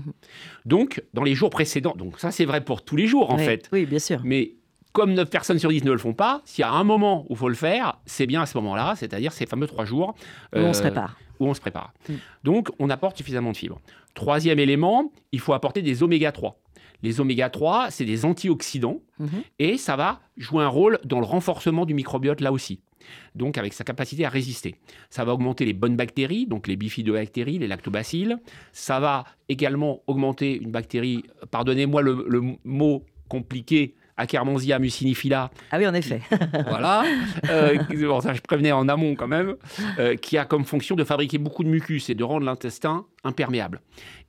Donc, 0.64 1.02
dans 1.12 1.24
les 1.24 1.34
jours 1.34 1.50
précédents, 1.50 1.94
donc 1.96 2.18
ça 2.18 2.30
c'est 2.30 2.46
vrai 2.46 2.64
pour 2.64 2.82
tous 2.82 2.96
les 2.96 3.06
jours 3.06 3.30
en 3.30 3.38
fait. 3.38 3.68
Oui, 3.72 3.84
bien 3.84 3.98
sûr. 3.98 4.20
Mais 4.24 4.54
comme 4.92 5.14
9 5.14 5.28
personnes 5.28 5.58
sur 5.58 5.70
10 5.70 5.84
ne 5.84 5.92
le 5.92 5.98
font 5.98 6.14
pas, 6.14 6.42
s'il 6.44 6.62
y 6.62 6.64
a 6.64 6.72
un 6.72 6.84
moment 6.84 7.24
où 7.28 7.34
il 7.34 7.36
faut 7.36 7.48
le 7.48 7.54
faire, 7.54 7.98
c'est 8.06 8.26
bien 8.26 8.42
à 8.42 8.46
ce 8.46 8.56
moment-là, 8.58 8.94
c'est-à-dire 8.96 9.32
ces 9.32 9.46
fameux 9.46 9.66
trois 9.66 9.84
jours. 9.84 10.14
Où 10.54 10.58
on 10.58 10.72
se 10.72 10.80
euh, 10.80 10.82
prépare. 10.82 11.16
Où 11.40 11.46
on 11.46 11.54
se 11.54 11.60
prépare. 11.60 11.92
Mm. 12.08 12.14
Donc, 12.44 12.70
on 12.78 12.90
apporte 12.90 13.16
suffisamment 13.16 13.52
de 13.52 13.56
fibres. 13.56 13.80
Troisième 14.14 14.58
élément, 14.58 15.12
il 15.30 15.40
faut 15.40 15.52
apporter 15.52 15.82
des 15.82 16.02
oméga 16.02 16.32
3. 16.32 16.58
Les 17.02 17.20
oméga 17.20 17.48
3, 17.48 17.90
c'est 17.90 18.04
des 18.04 18.24
antioxydants 18.24 19.00
mm-hmm. 19.20 19.42
et 19.60 19.78
ça 19.78 19.94
va 19.94 20.20
jouer 20.36 20.64
un 20.64 20.68
rôle 20.68 20.98
dans 21.04 21.20
le 21.20 21.26
renforcement 21.26 21.86
du 21.86 21.94
microbiote 21.94 22.40
là 22.40 22.50
aussi. 22.50 22.80
Donc 23.34 23.58
avec 23.58 23.72
sa 23.72 23.84
capacité 23.84 24.24
à 24.24 24.28
résister. 24.28 24.76
Ça 25.10 25.24
va 25.24 25.34
augmenter 25.34 25.64
les 25.64 25.72
bonnes 25.72 25.96
bactéries, 25.96 26.46
donc 26.46 26.66
les 26.66 26.76
bifidobactéries, 26.76 27.58
les 27.58 27.68
lactobacilles. 27.68 28.36
Ça 28.72 29.00
va 29.00 29.24
également 29.48 30.02
augmenter 30.06 30.56
une 30.56 30.70
bactérie, 30.70 31.24
pardonnez-moi 31.50 32.02
le 32.02 32.42
mot 32.64 33.04
compliqué, 33.28 33.94
Akkermansia 34.18 34.78
mucinifila. 34.80 35.50
Ah 35.70 35.78
oui, 35.78 35.86
en 35.86 35.94
effet. 35.94 36.20
voilà. 36.68 37.04
Euh, 37.50 37.78
ça, 38.20 38.34
je 38.34 38.40
prévenais 38.40 38.72
en 38.72 38.88
amont 38.88 39.14
quand 39.14 39.28
même, 39.28 39.54
euh, 39.98 40.16
qui 40.16 40.36
a 40.36 40.44
comme 40.44 40.64
fonction 40.64 40.96
de 40.96 41.04
fabriquer 41.04 41.38
beaucoup 41.38 41.62
de 41.62 41.68
mucus 41.68 42.10
et 42.10 42.14
de 42.14 42.24
rendre 42.24 42.44
l'intestin 42.44 43.06
imperméable. 43.22 43.80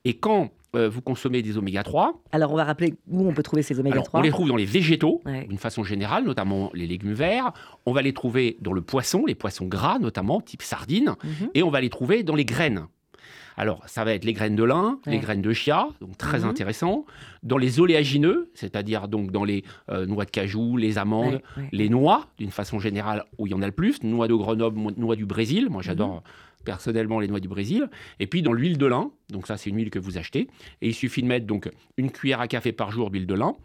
Et 0.05 0.17
quand 0.17 0.51
euh, 0.75 0.87
vous 0.87 1.01
consommez 1.01 1.41
des 1.41 1.57
oméga 1.57 1.83
3. 1.83 2.21
Alors, 2.31 2.51
on 2.51 2.55
va 2.55 2.63
rappeler 2.63 2.93
où 3.07 3.27
on 3.27 3.33
peut 3.33 3.43
trouver 3.43 3.63
ces 3.63 3.79
oméga 3.79 4.01
3. 4.01 4.19
on 4.19 4.23
les 4.23 4.29
trouve 4.29 4.47
dans 4.47 4.55
les 4.55 4.65
végétaux, 4.65 5.21
d'une 5.25 5.57
façon 5.57 5.83
générale, 5.83 6.23
notamment 6.25 6.69
les 6.73 6.87
légumes 6.87 7.13
verts. 7.13 7.51
On 7.85 7.91
va 7.91 8.01
les 8.01 8.13
trouver 8.13 8.57
dans 8.61 8.73
le 8.73 8.81
poisson, 8.81 9.25
les 9.25 9.35
poissons 9.35 9.65
gras 9.65 9.99
notamment, 9.99 10.41
type 10.41 10.61
sardines. 10.61 11.15
Mhm. 11.23 11.49
Et 11.55 11.63
on 11.63 11.69
va 11.69 11.81
les 11.81 11.89
trouver 11.89 12.23
dans 12.23 12.35
les 12.35 12.45
graines. 12.45 12.85
Alors, 13.57 13.83
ça 13.87 14.05
va 14.05 14.13
être 14.13 14.23
les 14.23 14.31
graines 14.31 14.55
de 14.55 14.63
lin, 14.63 14.99
les 15.05 15.17
graines 15.17 15.41
de 15.41 15.51
chia, 15.51 15.89
donc 15.99 16.17
très 16.17 16.39
mhm. 16.39 16.49
intéressant. 16.49 17.05
Dans 17.43 17.57
les 17.57 17.81
oléagineux, 17.81 18.51
c'est-à-dire 18.53 19.09
donc 19.09 19.31
dans 19.31 19.43
les 19.43 19.65
euh, 19.89 20.05
noix 20.05 20.23
de 20.23 20.31
cajou, 20.31 20.77
les 20.77 20.97
amandes, 20.97 21.41
les 21.73 21.89
noix, 21.89 22.27
d'une 22.37 22.51
façon 22.51 22.79
générale, 22.79 23.25
où 23.37 23.47
il 23.47 23.49
y 23.49 23.53
en 23.53 23.61
a 23.61 23.65
le 23.65 23.73
plus, 23.73 24.01
noix 24.01 24.29
de 24.29 24.33
Grenoble, 24.33 24.79
noix 24.95 25.17
du 25.17 25.25
Brésil. 25.25 25.67
Moi, 25.69 25.81
j'adore 25.81 26.15
mhm 26.15 26.21
personnellement 26.69 27.19
les 27.19 27.27
noix 27.27 27.39
du 27.39 27.47
Brésil. 27.47 27.89
Et 28.19 28.27
puis 28.27 28.43
dans 28.43 28.53
l'huile 28.53 28.77
de 28.77 28.85
lin, 28.85 29.09
donc 29.31 29.47
ça 29.47 29.57
c'est 29.57 29.71
une 29.71 29.77
huile 29.77 29.89
que 29.89 29.97
vous 29.97 30.19
achetez, 30.19 30.47
et 30.81 30.89
il 30.89 30.93
suffit 30.93 31.23
de 31.23 31.27
mettre 31.27 31.47
donc 31.47 31.67
une 31.97 32.11
cuillère 32.11 32.41
à 32.41 32.47
café 32.47 32.71
par 32.71 32.91
jour 32.91 33.09
d'huile 33.09 33.25
de 33.25 33.33
lin, 33.33 33.55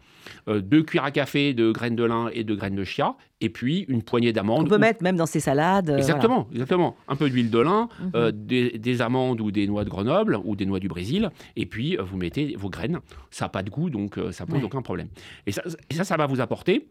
euh, 0.47 0.59
deux 0.59 0.81
cuillères 0.81 1.05
à 1.05 1.11
café 1.11 1.53
de 1.53 1.71
graines 1.71 1.95
de 1.95 2.03
lin 2.03 2.31
et 2.33 2.43
de 2.43 2.55
graines 2.55 2.73
de 2.73 2.83
chia, 2.83 3.15
et 3.41 3.49
puis 3.49 3.85
une 3.89 4.01
poignée 4.01 4.33
d'amandes. 4.33 4.65
On 4.65 4.67
peut 4.67 4.79
mettre 4.79 5.03
même 5.03 5.17
dans 5.17 5.27
ses 5.27 5.39
salades. 5.39 5.91
Euh, 5.91 5.97
exactement, 5.97 6.47
exactement. 6.51 6.95
Un 7.07 7.15
peu 7.15 7.29
d'huile 7.29 7.51
de 7.51 7.59
lin, 7.59 7.89
mhm. 7.99 8.11
euh, 8.15 8.31
des, 8.33 9.01
amandes 9.03 9.39
ou 9.39 9.51
des 9.51 9.67
noix 9.67 9.83
de 9.83 9.89
Grenoble 9.91 10.39
ou 10.43 10.55
des 10.55 10.65
noix 10.65 10.79
du 10.79 10.87
Brésil, 10.87 11.29
et 11.55 11.67
puis 11.67 11.97
vous 11.97 12.17
mettez 12.17 12.55
vos 12.57 12.71
graines. 12.71 13.01
Ça 13.29 13.45
n'a 13.45 13.49
pas 13.49 13.61
de 13.61 13.69
goût, 13.69 13.91
donc 13.91 14.19
ça 14.31 14.47
pose 14.47 14.63
aucun 14.63 14.81
problème. 14.81 15.09
Et 15.45 15.51
ça, 15.51 15.61
et 15.91 15.93
ça, 15.93 16.03
ça 16.03 16.17
va 16.17 16.25
vous 16.25 16.41
apporter 16.41 16.87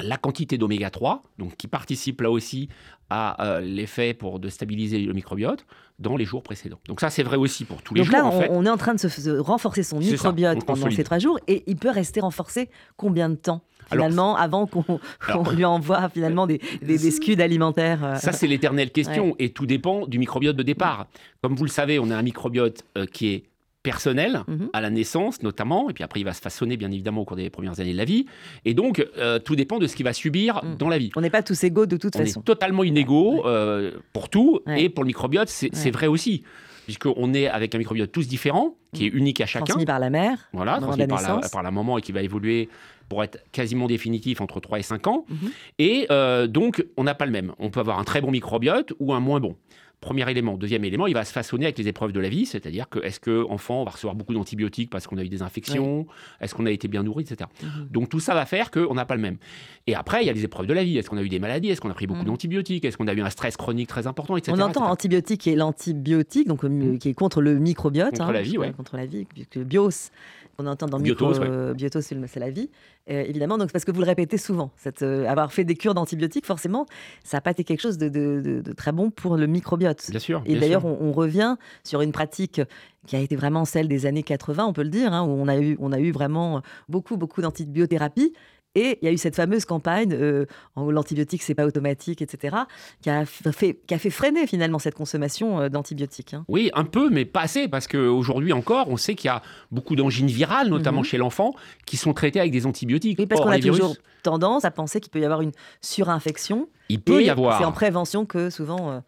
la 0.00 0.16
quantité 0.16 0.58
d'oméga 0.58 0.90
3, 0.90 1.22
donc 1.38 1.56
qui 1.56 1.68
participe 1.68 2.20
là 2.20 2.30
aussi 2.30 2.68
à 3.10 3.44
euh, 3.44 3.60
l'effet 3.60 4.14
pour 4.14 4.40
de 4.40 4.48
stabiliser 4.48 4.98
le 4.98 5.12
microbiote 5.12 5.66
dans 6.00 6.16
les 6.16 6.24
jours 6.24 6.42
précédents. 6.42 6.80
Donc 6.88 7.00
ça 7.00 7.10
c'est 7.10 7.22
vrai 7.22 7.36
aussi 7.36 7.64
pour 7.64 7.82
tous 7.82 7.94
les 7.94 8.02
jours. 8.02 8.12
Donc 8.12 8.32
là 8.32 8.48
on, 8.50 8.64
est 8.64 8.70
en 8.70 8.76
train 8.76 8.94
de 8.94 8.98
se, 8.98 9.38
renforcer 9.38 9.84
son 9.84 10.00
microbiote 10.00 10.64
pendant 10.64 10.90
ces 10.90 11.04
trois 11.04 11.18
jours 11.18 11.38
et 11.46 11.62
il 11.66 11.76
peut 11.76 11.90
rester 11.90 12.20
renforcé 12.20 12.70
combien 12.96 13.28
de 13.28 13.36
temps 13.36 13.62
finalement 13.88 14.36
avant 14.36 14.66
qu'on 15.26 15.50
lui 15.50 15.64
envoie 15.64 16.08
finalement 16.08 16.46
des, 16.46 16.60
des, 16.82 16.98
scuds 17.10 17.40
alimentaires 17.40 18.04
euh 18.04 18.16
Ça 18.16 18.32
c'est 18.32 18.46
l'éternelle 18.46 18.90
question 18.90 19.36
et 19.38 19.50
tout 19.50 19.66
dépend 19.66 20.06
du 20.06 20.18
microbiote 20.18 20.56
de 20.56 20.62
départ. 20.62 21.06
Comme 21.42 21.54
vous 21.54 21.64
le 21.64 21.70
savez 21.70 22.00
on 22.00 22.10
a 22.10 22.16
un 22.16 22.22
microbiote 22.22 22.82
euh, 22.96 23.06
qui 23.06 23.28
est 23.28 23.44
personnel 23.84 24.42
mhm. 24.48 24.70
à 24.72 24.80
la 24.80 24.90
naissance 24.90 25.42
notamment, 25.42 25.88
et 25.88 25.92
puis 25.92 26.02
après 26.02 26.18
il 26.18 26.24
va 26.24 26.32
se 26.32 26.40
façonner 26.40 26.76
bien 26.76 26.90
évidemment 26.90 27.20
au 27.20 27.24
cours 27.24 27.36
des 27.36 27.50
premières 27.50 27.78
années 27.78 27.92
de 27.92 27.98
la 27.98 28.04
vie, 28.04 28.26
et 28.64 28.74
donc 28.74 29.06
euh, 29.18 29.38
tout 29.38 29.54
dépend 29.54 29.78
de 29.78 29.86
ce 29.86 29.94
qu'il 29.94 30.04
va 30.04 30.12
subir 30.12 30.64
mhm. 30.64 30.76
dans 30.78 30.88
la 30.88 30.98
vie. 30.98 31.10
On 31.14 31.20
n'est 31.20 31.30
pas 31.30 31.44
tous 31.44 31.62
égaux 31.62 31.86
de 31.86 31.96
toute 31.96 32.16
façon. 32.16 32.40
On 32.40 32.42
est 32.42 32.44
totalement 32.44 32.82
inégaux 32.82 33.46
euh, 33.46 33.92
pour 34.12 34.28
tout, 34.28 34.60
et 34.66 34.88
pour 34.88 35.04
le 35.04 35.08
microbiote 35.08 35.48
c'est 35.48 35.90
vrai 35.92 36.08
aussi. 36.08 36.42
puisqu'on 36.86 37.32
est 37.32 37.46
avec 37.46 37.74
un 37.74 37.78
microbiote 37.78 38.10
tous 38.10 38.26
différents, 38.26 38.74
qui 38.92 39.06
est 39.06 39.10
mmh. 39.10 39.18
unique 39.18 39.40
à 39.40 39.46
chacun. 39.46 39.66
Transmis 39.66 39.86
par 39.86 39.98
la 39.98 40.10
mère. 40.10 40.48
Voilà, 40.52 40.78
transmis 40.80 41.06
par 41.06 41.22
la, 41.22 41.48
par 41.48 41.62
la 41.62 41.70
maman 41.70 41.98
et 41.98 42.02
qui 42.02 42.12
va 42.12 42.22
évoluer 42.22 42.68
pour 43.08 43.22
être 43.22 43.38
quasiment 43.52 43.86
définitif 43.86 44.40
entre 44.40 44.60
3 44.60 44.78
et 44.78 44.82
5 44.82 45.06
ans. 45.06 45.24
Mmh. 45.28 45.34
Et 45.78 46.06
euh, 46.10 46.46
donc, 46.46 46.84
on 46.96 47.04
n'a 47.04 47.14
pas 47.14 47.26
le 47.26 47.32
même. 47.32 47.52
On 47.58 47.70
peut 47.70 47.80
avoir 47.80 47.98
un 47.98 48.04
très 48.04 48.20
bon 48.20 48.30
microbiote 48.30 48.92
ou 48.98 49.12
un 49.12 49.20
moins 49.20 49.40
bon. 49.40 49.56
Premier 50.00 50.30
élément. 50.30 50.56
Deuxième 50.56 50.84
élément, 50.84 51.06
il 51.06 51.14
va 51.14 51.24
se 51.24 51.32
façonner 51.32 51.64
avec 51.64 51.78
les 51.78 51.88
épreuves 51.88 52.12
de 52.12 52.20
la 52.20 52.28
vie, 52.28 52.46
c'est-à-dire 52.46 52.88
que 52.88 52.98
est-ce 53.00 53.20
que 53.20 53.44
enfant 53.48 53.84
va 53.84 53.92
recevoir 53.92 54.14
beaucoup 54.14 54.34
d'antibiotiques 54.34 54.90
parce 54.90 55.06
qu'on 55.06 55.16
a 55.16 55.22
eu 55.22 55.28
des 55.28 55.42
infections, 55.42 56.06
est-ce 56.40 56.54
qu'on 56.54 56.66
a 56.66 56.70
été 56.70 56.88
bien 56.88 57.02
nourri, 57.02 57.24
etc. 57.24 57.48
Mhm. 57.62 57.88
Donc 57.90 58.08
tout 58.08 58.20
ça 58.20 58.34
va 58.34 58.44
faire 58.44 58.70
qu'on 58.70 58.94
n'a 58.94 59.06
pas 59.06 59.16
le 59.16 59.22
même. 59.22 59.38
Et 59.86 59.94
après, 59.94 60.22
il 60.22 60.26
y 60.26 60.30
a 60.30 60.32
les 60.32 60.44
épreuves 60.44 60.66
de 60.66 60.74
la 60.74 60.84
vie. 60.84 60.98
Est-ce 60.98 61.08
qu'on 61.08 61.16
a 61.16 61.22
eu 61.22 61.28
des 61.28 61.38
maladies? 61.38 61.70
Est-ce 61.70 61.80
qu'on 61.80 61.90
a 61.90 61.94
pris 61.94 62.06
beaucoup 62.06 62.20
mhm. 62.20 62.26
d'antibiotiques? 62.26 62.84
Est-ce 62.84 62.96
qu'on 62.96 63.08
a 63.08 63.14
eu 63.14 63.20
un 63.20 63.30
stress 63.30 63.56
chronique 63.56 63.88
très 63.88 64.06
important, 64.06 64.36
etc. 64.36 64.56
On 64.56 64.60
entend 64.60 64.84
antibiotique 64.84 65.46
et 65.46 65.56
l'antibiotique, 65.56 66.48
donc 66.48 66.64
mhm. 66.64 66.98
qui 66.98 67.08
est 67.08 67.14
contre 67.14 67.40
le 67.40 67.58
microbiote, 67.58 68.10
contre 68.10 68.22
hein, 68.22 68.32
la 68.32 68.42
vie, 68.42 68.58
ouais. 68.58 68.72
contre 68.72 68.96
la 68.96 69.06
vie, 69.06 69.26
bios 69.56 70.10
on 70.58 70.66
entend 70.66 70.86
dans 70.86 70.98
Biotos, 70.98 71.38
micro, 71.38 71.74
Biotos, 71.74 72.00
c'est 72.00 72.40
la 72.40 72.50
vie, 72.50 72.70
euh, 73.10 73.22
évidemment. 73.22 73.58
Donc, 73.58 73.72
parce 73.72 73.84
que 73.84 73.90
vous 73.90 74.00
le 74.00 74.06
répétez 74.06 74.38
souvent, 74.38 74.70
cette, 74.76 75.02
euh, 75.02 75.26
avoir 75.26 75.52
fait 75.52 75.64
des 75.64 75.74
cures 75.74 75.94
d'antibiotiques, 75.94 76.46
forcément, 76.46 76.86
ça 77.24 77.36
n'a 77.36 77.40
pas 77.40 77.50
été 77.50 77.64
quelque 77.64 77.80
chose 77.80 77.98
de, 77.98 78.62
très 78.76 78.92
bon 78.92 79.10
pour 79.10 79.36
le 79.36 79.46
microbiote. 79.46 80.10
Bien 80.10 80.20
sûr. 80.20 80.42
Et 80.46 80.56
d'ailleurs, 80.56 80.84
on, 80.84 81.12
revient 81.14 81.56
sur 81.84 82.00
une 82.00 82.10
pratique 82.10 82.60
qui 83.06 83.14
a 83.14 83.20
été 83.20 83.36
vraiment 83.36 83.64
celle 83.64 83.86
des 83.86 84.06
années 84.06 84.22
80, 84.22 84.64
on 84.66 84.72
peut 84.72 84.82
le 84.82 84.88
dire, 84.88 85.12
hein, 85.12 85.22
où 85.22 85.30
on 85.30 85.46
a 85.46 85.58
eu, 85.58 85.76
on 85.80 85.92
a 85.92 86.00
eu 86.00 86.10
vraiment 86.10 86.62
beaucoup, 86.88 87.16
beaucoup 87.16 87.40
d'antibiothérapie. 87.40 88.32
Et 88.74 88.98
il 89.00 89.06
y 89.06 89.08
a 89.08 89.12
eu 89.12 89.18
cette 89.18 89.36
fameuse 89.36 89.64
campagne 89.64 90.12
euh, 90.12 90.46
l'antibiotique 90.76 91.42
c'est 91.42 91.54
pas 91.54 91.66
automatique, 91.66 92.22
etc., 92.22 92.56
qui 93.00 93.10
a 93.10 93.24
fait, 93.24 93.78
qui 93.86 93.94
a 93.94 93.98
fait 93.98 94.10
freiner 94.10 94.46
finalement 94.46 94.78
cette 94.78 94.94
consommation 94.94 95.60
euh, 95.60 95.68
d'antibiotiques. 95.68 96.34
Hein. 96.34 96.44
Oui, 96.48 96.70
un 96.74 96.84
peu, 96.84 97.10
mais 97.10 97.24
pas 97.24 97.42
assez, 97.42 97.68
parce 97.68 97.86
qu'aujourd'hui 97.86 98.52
encore, 98.52 98.88
on 98.88 98.96
sait 98.96 99.14
qu'il 99.14 99.28
y 99.28 99.32
a 99.32 99.42
beaucoup 99.70 99.94
d'angines 99.94 100.26
virales, 100.26 100.68
notamment 100.68 101.00
mhm. 101.00 101.04
chez 101.04 101.18
l'enfant, 101.18 101.54
qui 101.86 101.96
sont 101.96 102.12
traitées 102.12 102.40
avec 102.40 102.52
des 102.52 102.66
antibiotiques. 102.66 103.18
Oui, 103.18 103.26
parce 103.26 103.40
qu'on 103.40 103.50
a 103.50 103.60
toujours 103.60 103.96
tendance 104.22 104.64
à 104.64 104.70
penser 104.70 105.00
qu'il 105.00 105.10
peut 105.10 105.20
y 105.20 105.24
avoir 105.24 105.40
une 105.40 105.52
surinfection. 105.80 106.68
Il 106.88 107.00
peut 107.00 107.22
y 107.22 107.30
avoir. 107.30 107.58
C'est 107.58 107.64
en 107.64 107.72
prévention 107.72 108.26
que 108.26 108.50
souvent. 108.50 108.90
Euh, 108.90 109.00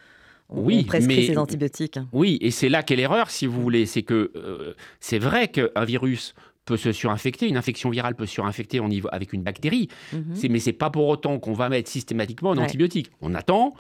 on, 0.49 0.61
oui, 0.61 0.85
prescrit 0.85 1.27
ces 1.27 1.39
antibiotiques. 1.39 1.99
Oui, 2.13 2.39
et 2.41 2.53
c'est 2.53 2.69
là 2.69 2.85
qu'est 2.85 2.95
l'erreur, 2.95 3.31
si 3.31 3.47
vous 3.47 3.61
voulez. 3.61 3.85
C'est 3.85 4.05
que 4.05 4.31
c'est 5.01 5.19
vrai 5.19 5.49
qu'un 5.49 5.85
virus 5.85 6.37
peut 6.67 6.77
se 6.77 6.93
surinfecter, 6.93 7.49
une 7.49 7.57
infection 7.57 7.89
virale 7.89 8.15
peut 8.15 8.27
se 8.27 8.33
surinfecter 8.33 8.81
en 8.81 8.89
niveau, 8.89 9.09
avec 9.13 9.33
une 9.33 9.43
bactérie, 9.43 9.89
mhm. 10.13 10.35
mais 10.51 10.59
c'est 10.59 10.73
pas 10.75 10.91
pour 10.91 11.07
autant 11.09 11.39
qu'on 11.39 11.55
va 11.55 11.71
mettre 11.71 11.89
systématiquement 11.89 12.53
un 12.53 12.59
antibiotique. 12.59 13.11
On 13.23 13.35
attend. 13.35 13.75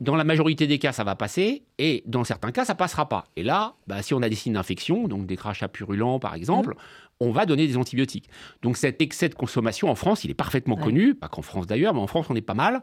Dans 0.00 0.16
la 0.16 0.24
majorité 0.24 0.66
des 0.66 0.78
cas, 0.78 0.92
ça 0.92 1.04
va 1.04 1.14
passer, 1.14 1.64
et 1.76 2.02
dans 2.06 2.24
certains 2.24 2.52
cas, 2.52 2.64
ça 2.64 2.74
passera 2.74 3.06
pas. 3.06 3.26
Et 3.36 3.42
là, 3.42 3.74
bah, 3.86 4.00
si 4.00 4.14
on 4.14 4.22
a 4.22 4.30
des 4.30 4.34
signes 4.34 4.54
d'infection, 4.54 5.08
donc 5.08 5.26
des 5.26 5.36
crachats 5.36 5.68
purulents 5.68 6.18
par 6.18 6.34
exemple, 6.34 6.74
on 7.20 7.30
va 7.30 7.44
donner 7.44 7.66
des 7.66 7.76
antibiotiques. 7.76 8.28
Donc 8.62 8.78
cet 8.78 9.02
excès 9.02 9.28
de 9.28 9.34
consommation 9.34 9.90
en 9.90 9.94
France, 9.94 10.24
il 10.24 10.30
est 10.30 10.34
parfaitement 10.34 10.76
connu, 10.76 11.14
pas 11.14 11.28
qu'en 11.28 11.42
France 11.42 11.66
d'ailleurs, 11.66 11.92
mais 11.92 12.00
en 12.00 12.06
France 12.06 12.26
on 12.30 12.34
est 12.34 12.40
pas 12.40 12.54
mal. 12.54 12.82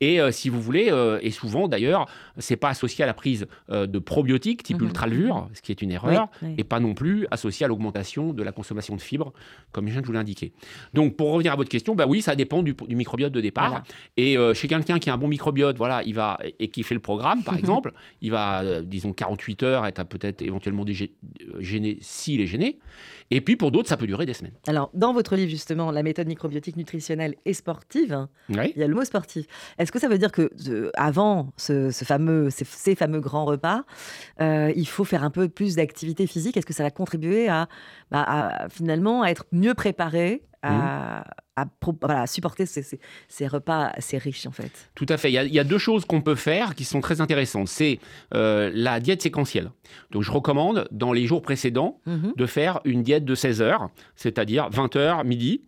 Et 0.00 0.20
euh, 0.20 0.32
si 0.32 0.48
vous 0.48 0.60
voulez, 0.60 0.88
euh, 0.90 1.20
et 1.22 1.30
souvent 1.30 1.68
d'ailleurs, 1.68 2.06
c'est 2.36 2.56
pas 2.56 2.68
associé 2.68 3.04
à 3.04 3.06
la 3.06 3.14
prise 3.14 3.46
euh, 3.70 3.86
de 3.86 3.98
probiotiques 4.00 4.64
type 4.64 4.82
ultralevure, 4.82 5.48
ce 5.54 5.62
qui 5.62 5.70
est 5.70 5.80
une 5.82 5.92
erreur, 5.92 6.28
et 6.58 6.64
pas 6.64 6.80
non 6.80 6.94
plus 6.94 7.28
associé 7.30 7.64
à 7.64 7.68
l'augmentation 7.68 8.32
de 8.32 8.42
la 8.42 8.50
consommation 8.50 8.96
de 8.96 9.00
fibres, 9.00 9.32
comme 9.70 9.86
je 9.86 9.92
viens 9.92 10.00
de 10.00 10.06
vous 10.06 10.12
l'indiquer. 10.12 10.52
Donc 10.92 11.16
pour 11.16 11.30
revenir 11.32 11.52
à 11.52 11.56
votre 11.56 11.70
question, 11.70 11.94
bah 11.94 12.06
oui, 12.08 12.22
ça 12.22 12.34
dépend 12.34 12.64
du, 12.64 12.74
microbiote 12.88 13.32
de 13.32 13.40
départ. 13.40 13.84
Et 14.16 14.36
chez 14.54 14.66
quelqu'un 14.66 14.98
qui 14.98 15.10
a 15.10 15.14
un 15.14 15.18
bon 15.18 15.28
microbiote, 15.28 15.76
voilà, 15.76 16.02
il 16.02 16.14
va 16.14 16.38
et 16.58 16.68
qui 16.68 16.82
fait 16.82 16.94
le 16.94 17.00
programme, 17.00 17.44
par 17.44 17.56
exemple, 17.58 17.92
il 18.20 18.32
va, 18.32 18.82
disons 18.82 19.12
48 19.12 19.62
heures, 19.62 19.86
être 19.86 20.04
peut-être 20.04 20.42
éventuellement 20.42 20.84
gêné 21.60 21.98
s'il 22.00 22.40
est 22.40 22.46
gêné. 22.46 22.78
Et 23.30 23.40
puis 23.40 23.56
pour 23.56 23.70
d'autres, 23.70 23.88
ça 23.88 23.96
peut 23.96 24.06
durer 24.06 24.26
des 24.26 24.34
semaines. 24.34 24.54
Alors, 24.66 24.90
dans 24.94 25.12
votre 25.12 25.36
livre, 25.36 25.50
justement, 25.50 25.90
La 25.90 26.02
méthode 26.02 26.26
microbiotique 26.26 26.76
nutritionnelle 26.76 27.34
et 27.44 27.54
sportive, 27.54 28.26
il 28.48 28.72
y 28.76 28.82
a 28.82 28.86
le 28.86 28.94
mot 28.94 29.04
sportif. 29.04 29.46
Est-ce 29.78 29.90
que 29.90 29.98
ça 29.98 30.08
veut 30.08 30.18
dire 30.18 30.32
que 30.32 30.50
avant 30.94 31.52
ce, 31.56 31.90
fameux, 31.90 32.50
ces, 32.50 32.94
fameux 32.94 33.20
grands 33.20 33.44
repas, 33.44 33.82
euh, 34.40 34.72
il 34.76 34.86
faut 34.86 35.04
faire 35.04 35.24
un 35.24 35.30
peu 35.30 35.48
plus 35.48 35.76
d'activité 35.76 36.26
physique? 36.26 36.56
Est-ce 36.56 36.66
que 36.66 36.74
ça 36.74 36.82
va 36.82 36.90
contribuer 36.90 37.48
à, 37.48 37.68
bah, 38.10 38.66
finalement 38.70 39.22
à 39.22 39.30
être 39.30 39.46
mieux 39.52 39.74
préparé 39.74 40.42
à, 40.62 41.20
mmh. 41.20 41.45
Supporter 42.26 42.66
ces, 42.66 43.46
repas 43.46 43.86
assez 43.94 44.18
riches 44.18 44.46
en 44.46 44.50
fait. 44.50 44.90
Tout 44.94 45.06
à 45.08 45.16
fait. 45.16 45.30
Il 45.32 45.54
y 45.54 45.58
a, 45.58 45.64
deux 45.64 45.78
choses 45.78 46.04
qu'on 46.04 46.20
peut 46.20 46.34
faire 46.34 46.74
qui 46.74 46.84
sont 46.84 47.00
très 47.00 47.20
intéressantes. 47.20 47.68
C'est 47.68 47.98
euh, 48.34 48.70
la 48.74 49.00
diète 49.00 49.22
séquentielle. 49.22 49.70
Donc 50.10 50.22
je 50.22 50.30
recommande 50.30 50.88
dans 50.90 51.12
les 51.12 51.26
jours 51.26 51.42
précédents 51.42 52.00
mmh 52.06 52.26
de 52.36 52.46
faire 52.46 52.80
une 52.84 53.02
diète 53.02 53.24
de 53.24 53.34
16 53.34 53.62
heures, 53.62 53.88
c'est-à-dire 54.16 54.68
20 54.70 54.96
heures, 54.96 55.24
midi, 55.24 55.62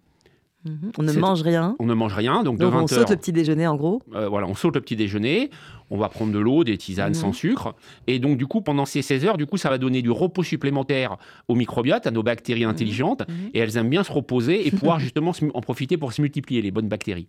Mhm. 0.68 0.92
On 0.98 1.02
ne 1.02 1.12
mange 1.12 1.42
rien. 1.42 1.76
On 1.78 1.86
ne 1.86 1.94
mange 1.94 2.14
rien. 2.14 2.42
Donc, 2.42 2.58
de 2.58 2.64
on 2.64 2.86
saute 2.86 3.10
le 3.10 3.16
petit 3.16 3.32
déjeuner 3.32 3.66
en 3.66 3.76
gros. 3.76 4.02
Euh, 4.14 4.28
voilà, 4.28 4.46
on 4.46 4.54
saute 4.54 4.74
le 4.74 4.80
petit 4.80 4.96
déjeuner. 4.96 5.50
On 5.90 5.96
va 5.96 6.08
prendre 6.08 6.32
de 6.32 6.38
l'eau, 6.38 6.64
des 6.64 6.76
tisanes 6.76 7.14
sans 7.14 7.28
mhm. 7.28 7.34
sucre. 7.34 7.74
Et 8.06 8.18
donc, 8.18 8.36
du 8.36 8.46
coup, 8.46 8.60
pendant 8.60 8.84
ces 8.84 9.00
16 9.00 9.24
heures, 9.24 9.36
du 9.38 9.46
coup, 9.46 9.56
ça 9.56 9.70
va 9.70 9.78
donner 9.78 10.02
du 10.02 10.10
repos 10.10 10.42
supplémentaire 10.42 11.16
au 11.48 11.54
microbiote, 11.54 12.06
à 12.06 12.10
nos 12.10 12.22
bactéries 12.22 12.64
mhm. 12.64 12.70
intelligentes. 12.70 13.22
Et 13.54 13.58
elles 13.58 13.76
aiment 13.76 13.88
bien 13.88 14.04
se 14.04 14.12
reposer 14.12 14.66
et 14.66 14.70
pouvoir 14.70 15.00
justement 15.00 15.32
en 15.54 15.60
profiter 15.60 15.96
pour 15.96 16.12
se 16.12 16.20
multiplier, 16.20 16.62
les 16.62 16.70
bonnes 16.70 16.88
bactéries. 16.88 17.28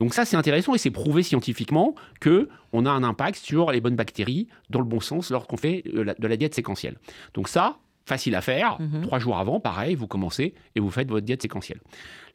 Donc, 0.00 0.14
ça, 0.14 0.24
c'est 0.24 0.36
intéressant 0.36 0.74
et 0.74 0.78
c'est 0.78 0.90
prouvé 0.90 1.22
scientifiquement 1.22 1.94
que 2.20 2.48
on 2.72 2.86
a 2.86 2.90
un 2.90 3.02
impact 3.02 3.38
sur 3.38 3.72
les 3.72 3.80
bonnes 3.80 3.96
bactéries 3.96 4.46
dans 4.70 4.80
le 4.80 4.84
bon 4.84 5.00
sens 5.00 5.30
lorsqu'on 5.30 5.56
fait 5.56 5.84
euh, 5.94 6.14
de 6.18 6.28
la 6.28 6.36
diète 6.36 6.54
séquentielle. 6.54 6.96
Donc, 7.34 7.48
ça, 7.48 7.78
facile 8.08 8.34
à 8.34 8.40
faire. 8.40 8.78
Trois 9.02 9.18
jours 9.18 9.38
avant, 9.38 9.60
pareil, 9.60 9.94
vous 9.94 10.06
commencez 10.06 10.54
et 10.74 10.80
vous 10.80 10.90
faites 10.90 11.08
votre 11.08 11.26
diète 11.26 11.42
séquentielle. 11.42 11.80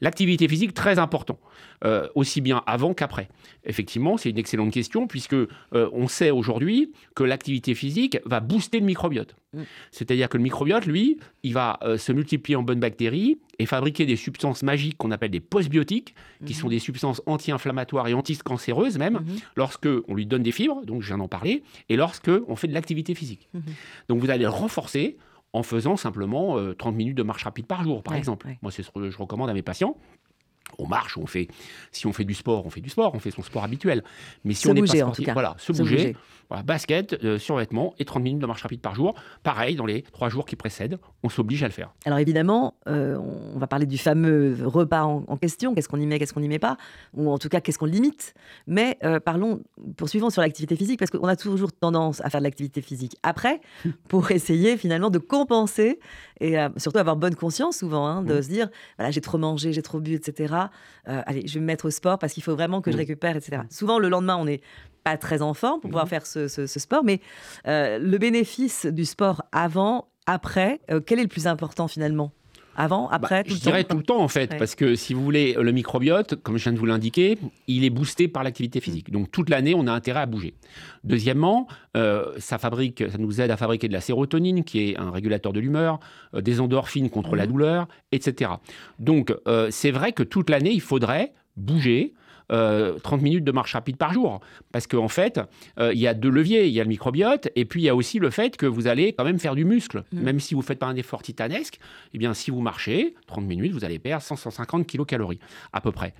L'activité 0.03 0.50
physique, 0.50 0.74
très 0.74 1.00
important, 1.00 1.39
euh, 1.86 2.10
aussi 2.13 2.42
bien 2.42 2.62
avant 2.65 2.94
qu'après. 2.94 3.30
Effectivement, 3.63 4.18
c'est 4.18 4.32
une 4.32 4.38
excellente 4.38 4.74
question, 4.74 5.08
puisque 5.08 5.34
euh, 5.34 5.48
on 5.72 6.10
sait 6.10 6.30
aujourd'hui 6.30 6.92
que 7.15 7.24
l'activité 7.24 7.74
physique 7.74 8.18
va 8.25 8.42
booster 8.42 8.82
le 8.82 8.86
microbiote. 8.86 9.36
Mm. 9.53 9.62
C'est-à-dire 9.92 10.27
que 10.27 10.36
le 10.36 10.44
microbiote, 10.44 10.86
lui, 10.86 11.20
il 11.44 11.53
va 11.53 11.80
euh, 11.84 11.98
se 11.98 12.12
multiplier 12.12 12.58
en 12.58 12.63
bonnes 12.63 12.82
bactéries 12.82 13.39
et 13.60 13.65
fabriquer 13.65 14.06
des 14.06 14.18
substances 14.18 14.62
magiques 14.62 14.98
qu'on 14.98 15.12
appelle 15.12 15.32
des 15.32 15.39
postbiotiques, 15.39 16.15
qui 16.46 16.51
mm-hmm. 16.51 16.58
sont 16.58 16.68
des 16.68 16.80
substances 16.80 17.22
anti-inflammatoires 17.25 18.10
et 18.10 18.13
anti-cancéreuses 18.13 18.98
même, 18.98 19.20
mm-hmm. 19.20 19.44
lorsque 19.56 19.88
on 20.10 20.15
lui 20.15 20.25
donne 20.25 20.44
des 20.44 20.51
fibres, 20.51 20.84
donc 20.86 21.01
je 21.01 21.08
viens 21.08 21.20
d'en 21.20 21.30
parler, 21.30 21.63
et 21.88 21.96
lorsque 21.96 22.32
on 22.48 22.58
fait 22.58 22.68
de 22.68 22.74
l'activité 22.74 23.15
physique. 23.15 23.48
Mm-hmm. 23.56 23.62
Donc 24.10 24.20
vous 24.20 24.30
allez 24.30 24.44
le 24.44 24.50
renforcer 24.50 25.18
en 25.53 25.63
faisant 25.63 25.95
simplement 25.95 26.57
30 26.74 26.93
euh, 26.93 26.98
minutes 26.98 27.17
de 27.17 27.24
marche 27.24 27.43
rapide 27.43 27.67
par 27.67 27.83
jour, 27.83 28.03
par 28.03 28.15
exemple. 28.15 28.48
Moi, 28.62 28.72
c'est 28.72 28.83
ce 28.83 28.91
que 28.91 29.10
je 29.10 29.17
recommande 29.17 29.50
à 29.50 29.53
mes 29.53 29.62
patients 29.62 29.95
on 30.77 30.88
marche, 30.88 31.18
on 31.18 31.25
fait, 31.25 31.48
si 31.92 32.08
on 32.08 32.13
fait 32.13 32.24
du 32.24 32.34
sport, 32.34 32.65
on 32.65 32.70
fait 32.70 32.82
du 32.82 32.89
sport, 32.89 33.13
on 33.15 33.20
fait 33.20 33.32
son 33.32 33.44
sport 33.44 33.63
habituel. 33.63 34.03
Mais 34.44 34.53
si 34.53 34.68
on 34.68 34.74
n'est 34.74 34.82
pas 34.82 34.88
sportif, 34.88 35.30
voilà, 35.34 35.56
se, 35.58 35.72
bouger, 35.72 36.15
Voilà, 36.50 36.63
basket, 36.63 37.13
euh, 37.24 37.38
survêtement 37.38 37.94
et 38.00 38.06
30 38.06 38.24
minutes 38.24 38.42
de 38.42 38.46
marche 38.46 38.62
rapide 38.62 38.82
par 38.82 38.96
jour. 38.96 39.15
Pareil, 39.44 39.75
dans 39.75 39.86
les 39.86 40.01
trois 40.01 40.30
jours 40.30 40.46
qui 40.46 40.56
précèdent, 40.56 40.98
on 41.24 41.30
s'oblige 41.30 41.63
à 41.63 41.68
le 41.68 41.72
faire. 41.72 41.94
Alors 42.06 42.20
évidemment, 42.20 42.75
euh, 42.88 43.18
on 43.18 43.58
va 43.58 43.68
parler 43.68 43.86
du 43.86 43.98
fameux 43.98 44.58
repas 44.63 45.03
en, 45.03 45.38
question, 45.38 45.74
qu'est-ce 45.74 45.89
qu'on 45.89 46.00
y 46.00 46.06
met, 46.06 46.20
qu'est-ce 46.20 46.34
qu'on 46.34 46.39
n'y 46.39 46.48
met 46.48 46.60
pas, 46.60 46.77
ou 47.13 47.30
en 47.30 47.38
tout 47.38 47.50
cas 47.50 47.60
qu'est-ce 47.60 47.77
qu'on 47.77 47.86
limite? 47.86 48.34
Mais 48.68 48.98
euh, 49.03 49.20
parlons, 49.20 49.62
poursuivons 49.98 50.30
sur 50.30 50.42
l'activité 50.42 50.75
physique, 50.75 51.00
parce 51.00 51.12
qu'on 51.12 51.27
a 51.27 51.36
toujours 51.36 51.74
tendance 51.74 52.22
à 52.22 52.30
faire 52.30 52.39
de 52.39 52.46
l'activité 52.46 52.82
physique 52.82 53.18
après, 53.24 53.62
pour 54.08 54.32
essayer 54.32 54.77
finalement 54.77 55.10
de 55.10 55.20
compenser 55.20 56.00
et 56.39 56.56
surtout 56.77 56.98
avoir 56.98 57.15
bonne 57.15 57.36
conscience 57.36 57.77
souvent, 57.77 58.06
hein, 58.06 58.22
de 58.22 58.34
mmh. 58.34 58.42
se 58.42 58.50
dire, 58.50 58.70
voilà, 58.98 59.12
j'ai 59.12 59.22
trop 59.22 59.38
mangé, 59.38 59.72
j'ai 59.72 59.82
trop 59.82 60.00
bu, 60.00 60.13
etc. 60.13 60.53
Euh, 61.08 61.22
allez, 61.25 61.48
je 61.48 61.55
vais 61.55 61.60
me 61.60 61.65
mettre 61.65 61.86
au 61.86 61.91
sport 61.91 62.20
parce 62.20 62.34
qu'il 62.34 62.43
faut 62.43 62.55
vraiment 62.55 62.82
que 62.82 62.91
je 62.91 62.98
récupère, 62.98 63.36
etc. 63.36 63.63
Souvent, 63.70 64.00
le 64.00 64.10
lendemain, 64.10 64.38
on 64.38 64.46
n'est 64.46 64.62
pas 65.03 65.17
très 65.17 65.41
en 65.41 65.53
forme 65.53 65.82
pour 65.82 65.89
pouvoir 65.89 66.05
mm. 66.05 66.10
faire 66.10 66.25
ce, 66.25 66.67
sport, 66.67 67.03
mais 67.03 67.20
euh, 67.67 68.00
le 68.00 68.17
bénéfice 68.17 68.86
du 68.86 69.05
sport 69.05 69.43
avant, 69.51 70.08
après, 70.25 70.79
euh, 70.91 71.01
quel 71.01 71.20
est 71.20 71.24
le 71.24 71.27
plus 71.27 71.48
important 71.48 71.88
finalement? 71.88 72.32
Avant, 72.75 73.03
bah, 73.03 73.12
après, 73.13 73.44
tout 73.44 73.56
Je 73.56 73.60
dirais 73.60 73.84
tout 73.84 73.98
le 73.98 74.03
temps 74.03 74.22
en 74.22 74.27
fait, 74.27 74.58
parce 74.58 74.75
que 74.75 74.96
si 74.96 75.13
vous 75.13 75.24
voulez, 75.24 75.56
le 75.60 75.72
microbiote, 75.72 76.42
comme 76.42 76.58
je 76.58 76.63
viens 76.63 76.74
de 76.74 76.80
vous 76.80 76.86
l'indiquer, 76.86 77.38
il 77.68 77.84
est 77.84 77.89
boosté 77.89 78.27
par 78.27 78.44
l'activité 78.44 78.80
physique. 78.80 79.12
Donc 79.12 79.32
toute 79.32 79.50
l'année, 79.50 79.74
on 79.75 79.88
a 79.88 79.92
intérêt 79.92 80.22
à 80.22 80.25
bouger. 80.25 80.53
Deuxièmement, 81.03 81.68
euh, 81.96 82.32
ça, 82.38 82.58
fabrique, 82.58 83.03
ça 83.10 83.18
nous 83.18 83.42
aide 83.42 83.51
à 83.51 83.58
fabriquer 83.58 83.88
de 83.88 83.94
la 83.94 84.01
sérotonine, 84.01 84.63
qui 84.63 84.89
est 84.89 84.98
un 84.98 85.12
régulateur 85.12 85.53
de 85.53 85.60
l'humeur, 85.60 86.00
euh, 86.34 86.42
des 86.42 86.60
endorphines 86.60 87.10
contre 87.10 87.36
la 87.36 87.46
mmh. 87.46 87.50
douleur, 87.50 87.88
etc. 88.12 88.51
Donc 89.00 89.36
euh, 89.48 89.68
c'est 89.72 89.92
vrai 89.92 90.13
que 90.13 90.24
toute 90.24 90.50
l'année, 90.50 90.72
il 90.72 90.82
faudrait 90.82 91.34
bouger, 91.58 92.13
30 92.50 92.51
euh, 92.51 93.17
minutes 93.21 93.43
de 93.43 93.51
marche 93.51 93.73
rapide 93.73 93.97
par 93.97 94.13
jour. 94.13 94.41
Parce 94.71 94.88
qu'en 94.88 95.07
fait, 95.07 95.39
euh, 95.79 95.93
il 95.93 96.00
y 96.00 96.07
a 96.07 96.13
deux 96.13 96.29
leviers. 96.29 96.67
Il 96.67 96.73
y 96.73 96.79
a 96.79 96.83
le 96.83 96.89
microbiote 96.89 97.50
et 97.55 97.65
puis 97.65 97.81
il 97.81 97.85
y 97.85 97.89
a 97.89 97.95
aussi 97.95 98.19
le 98.19 98.29
fait 98.29 98.57
que 98.57 98.65
vous 98.65 98.88
allez 98.88 99.13
quand 99.13 99.23
même 99.23 99.39
faire 99.39 99.55
du 99.55 99.65
muscle. 99.65 100.03
Mm. 100.12 100.21
Même 100.21 100.39
si 100.39 100.53
vous 100.53 100.62
ne 100.62 100.65
faites 100.65 100.79
pas 100.79 100.88
un 100.88 100.95
effort 100.95 101.21
titanesque, 101.21 101.79
eh 102.13 102.17
bien, 102.17 102.33
si 102.33 102.51
vous 102.51 102.62
marchez 102.62 103.15
30 103.27 103.45
minutes, 103.45 103.73
vous 103.73 103.85
allez 103.85 104.00
perdre 104.00 104.23
100-150 104.23 104.85
kilocalories 104.85 105.39
à 105.71 105.81
peu 105.81 105.91
près. 105.91 106.13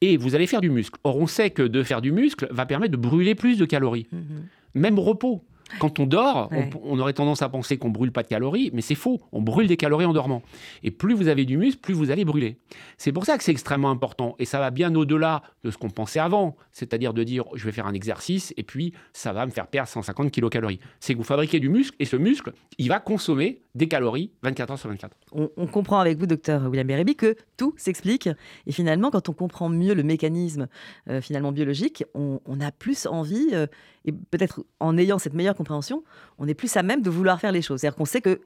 Et 0.00 0.16
vous 0.16 0.34
allez 0.34 0.46
faire 0.46 0.60
du 0.60 0.70
muscle. 0.70 0.98
Or, 1.04 1.16
on 1.16 1.26
sait 1.26 1.50
que 1.50 1.62
de 1.62 1.82
faire 1.82 2.00
du 2.00 2.10
muscle 2.10 2.48
va 2.50 2.66
permettre 2.66 2.92
de 2.92 2.96
brûler 2.96 3.34
plus 3.34 3.56
de 3.56 3.64
calories. 3.64 4.08
Mm-hmm. 4.12 4.80
Même 4.80 4.98
repos. 4.98 5.44
Quand 5.78 5.98
on 5.98 6.06
dort, 6.06 6.50
on, 6.82 6.98
aurait 6.98 7.12
tendance 7.12 7.42
à 7.42 7.48
penser 7.48 7.78
qu'on 7.78 7.90
brûle 7.90 8.12
pas 8.12 8.22
de 8.22 8.28
calories, 8.28 8.70
mais 8.72 8.82
c'est 8.82 8.94
faux. 8.94 9.20
On 9.32 9.42
brûle 9.42 9.66
des 9.66 9.76
calories 9.76 10.04
en 10.04 10.12
dormant. 10.12 10.42
Et 10.82 10.90
plus 10.90 11.14
vous 11.14 11.28
avez 11.28 11.44
du 11.44 11.56
muscle, 11.56 11.80
plus 11.80 11.94
vous 11.94 12.10
allez 12.10 12.24
brûler. 12.24 12.58
C'est 12.98 13.12
pour 13.12 13.24
ça 13.24 13.38
que 13.38 13.44
c'est 13.44 13.52
extrêmement 13.52 13.90
important. 13.90 14.34
Et 14.38 14.44
ça 14.44 14.58
va 14.58 14.70
bien 14.70 14.94
au-delà 14.94 15.42
de 15.64 15.70
ce 15.70 15.78
qu'on 15.78 15.90
pensait 15.90 16.20
avant. 16.20 16.56
C'est-à-dire 16.72 17.14
de 17.14 17.24
dire, 17.24 17.44
je 17.54 17.64
vais 17.64 17.72
faire 17.72 17.86
un 17.86 17.94
exercice 17.94 18.52
et 18.56 18.62
puis 18.62 18.92
ça 19.12 19.32
va 19.32 19.46
me 19.46 19.50
faire 19.50 19.66
perdre 19.66 19.88
150 19.88 20.30
kilocalories. 20.30 20.80
C'est 21.00 21.14
que 21.14 21.18
vous 21.18 21.24
fabriquez 21.24 21.60
du 21.60 21.68
muscle 21.68 21.96
et 21.98 22.04
ce 22.04 22.16
muscle, 22.16 22.52
il 22.78 22.88
va 22.88 23.00
consommer 23.00 23.62
des 23.74 23.88
calories 23.88 24.32
24 24.42 24.70
heures 24.72 24.78
sur 24.78 24.88
24. 24.90 25.16
On, 25.32 25.66
comprend 25.66 25.98
avec 25.98 26.18
vous, 26.18 26.26
docteur 26.26 26.62
William 26.68 26.86
Bérébi, 26.86 27.16
que 27.16 27.36
tout 27.56 27.74
s'explique. 27.76 28.28
Et 28.66 28.72
finalement, 28.72 29.10
quand 29.10 29.28
on 29.28 29.32
comprend 29.32 29.68
mieux 29.68 29.94
le 29.94 30.02
mécanisme 30.02 30.68
euh, 31.08 31.20
finalement 31.20 31.52
biologique, 31.52 32.04
on, 32.14 32.38
a 32.60 32.70
plus 32.70 33.06
envie, 33.06 33.48
euh, 33.52 33.66
et 34.04 34.12
peut-être 34.12 34.64
en 34.80 34.96
ayant 34.98 35.18
cette 35.18 35.34
meilleure 35.34 35.54
compréhension, 35.54 36.02
on 36.38 36.48
est 36.48 36.54
plus 36.54 36.76
à 36.76 36.82
même 36.82 37.02
de 37.02 37.10
vouloir 37.10 37.40
faire 37.40 37.52
les 37.52 37.62
choses. 37.62 37.80
C'est-à-dire 37.80 37.96
qu'on 37.96 38.04
sait 38.04 38.20
que 38.20 38.40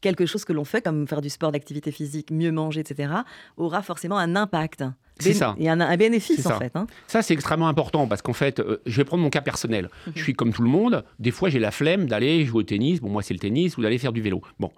quelque 0.00 0.26
chose 0.26 0.44
que 0.44 0.52
l'on 0.52 0.64
fait, 0.64 0.82
comme 0.82 1.06
faire 1.06 1.20
du 1.20 1.30
sport, 1.30 1.52
d'activité 1.52 1.90
physique, 1.90 2.30
mieux 2.30 2.52
manger, 2.52 2.80
etc., 2.80 3.12
aura 3.56 3.82
forcément 3.82 4.18
un 4.18 4.36
impact. 4.36 4.84
C'est 5.18 5.34
ça. 5.34 5.54
Il 5.58 5.64
y 5.64 5.68
a 5.68 5.72
un, 5.72 5.96
bénéfice, 5.96 6.46
en 6.46 6.58
fait. 6.58 6.74
Hein. 6.74 6.86
Ça, 7.06 7.20
c'est 7.20 7.34
extrêmement 7.34 7.68
important 7.68 8.06
parce 8.06 8.22
qu'en 8.22 8.32
fait, 8.32 8.58
euh, 8.58 8.78
je 8.86 8.96
vais 8.96 9.04
prendre 9.04 9.22
mon 9.22 9.28
cas 9.28 9.42
personnel. 9.42 9.90
Mhm. 10.06 10.12
Je 10.16 10.22
suis 10.22 10.32
comme 10.32 10.52
tout 10.52 10.62
le 10.62 10.70
monde. 10.70 11.04
Des 11.18 11.30
fois, 11.30 11.50
j'ai 11.50 11.58
la 11.58 11.70
flemme 11.70 12.06
d'aller 12.06 12.46
jouer 12.46 12.60
au 12.60 12.62
tennis. 12.62 13.00
Bon, 13.02 13.10
moi, 13.10 13.22
c'est 13.22 13.34
le 13.34 13.40
tennis 13.40 13.76
ou 13.76 13.82
d'aller 13.82 13.98
faire 13.98 14.12
du 14.12 14.22
vélo. 14.22 14.40
Bon. 14.58 14.70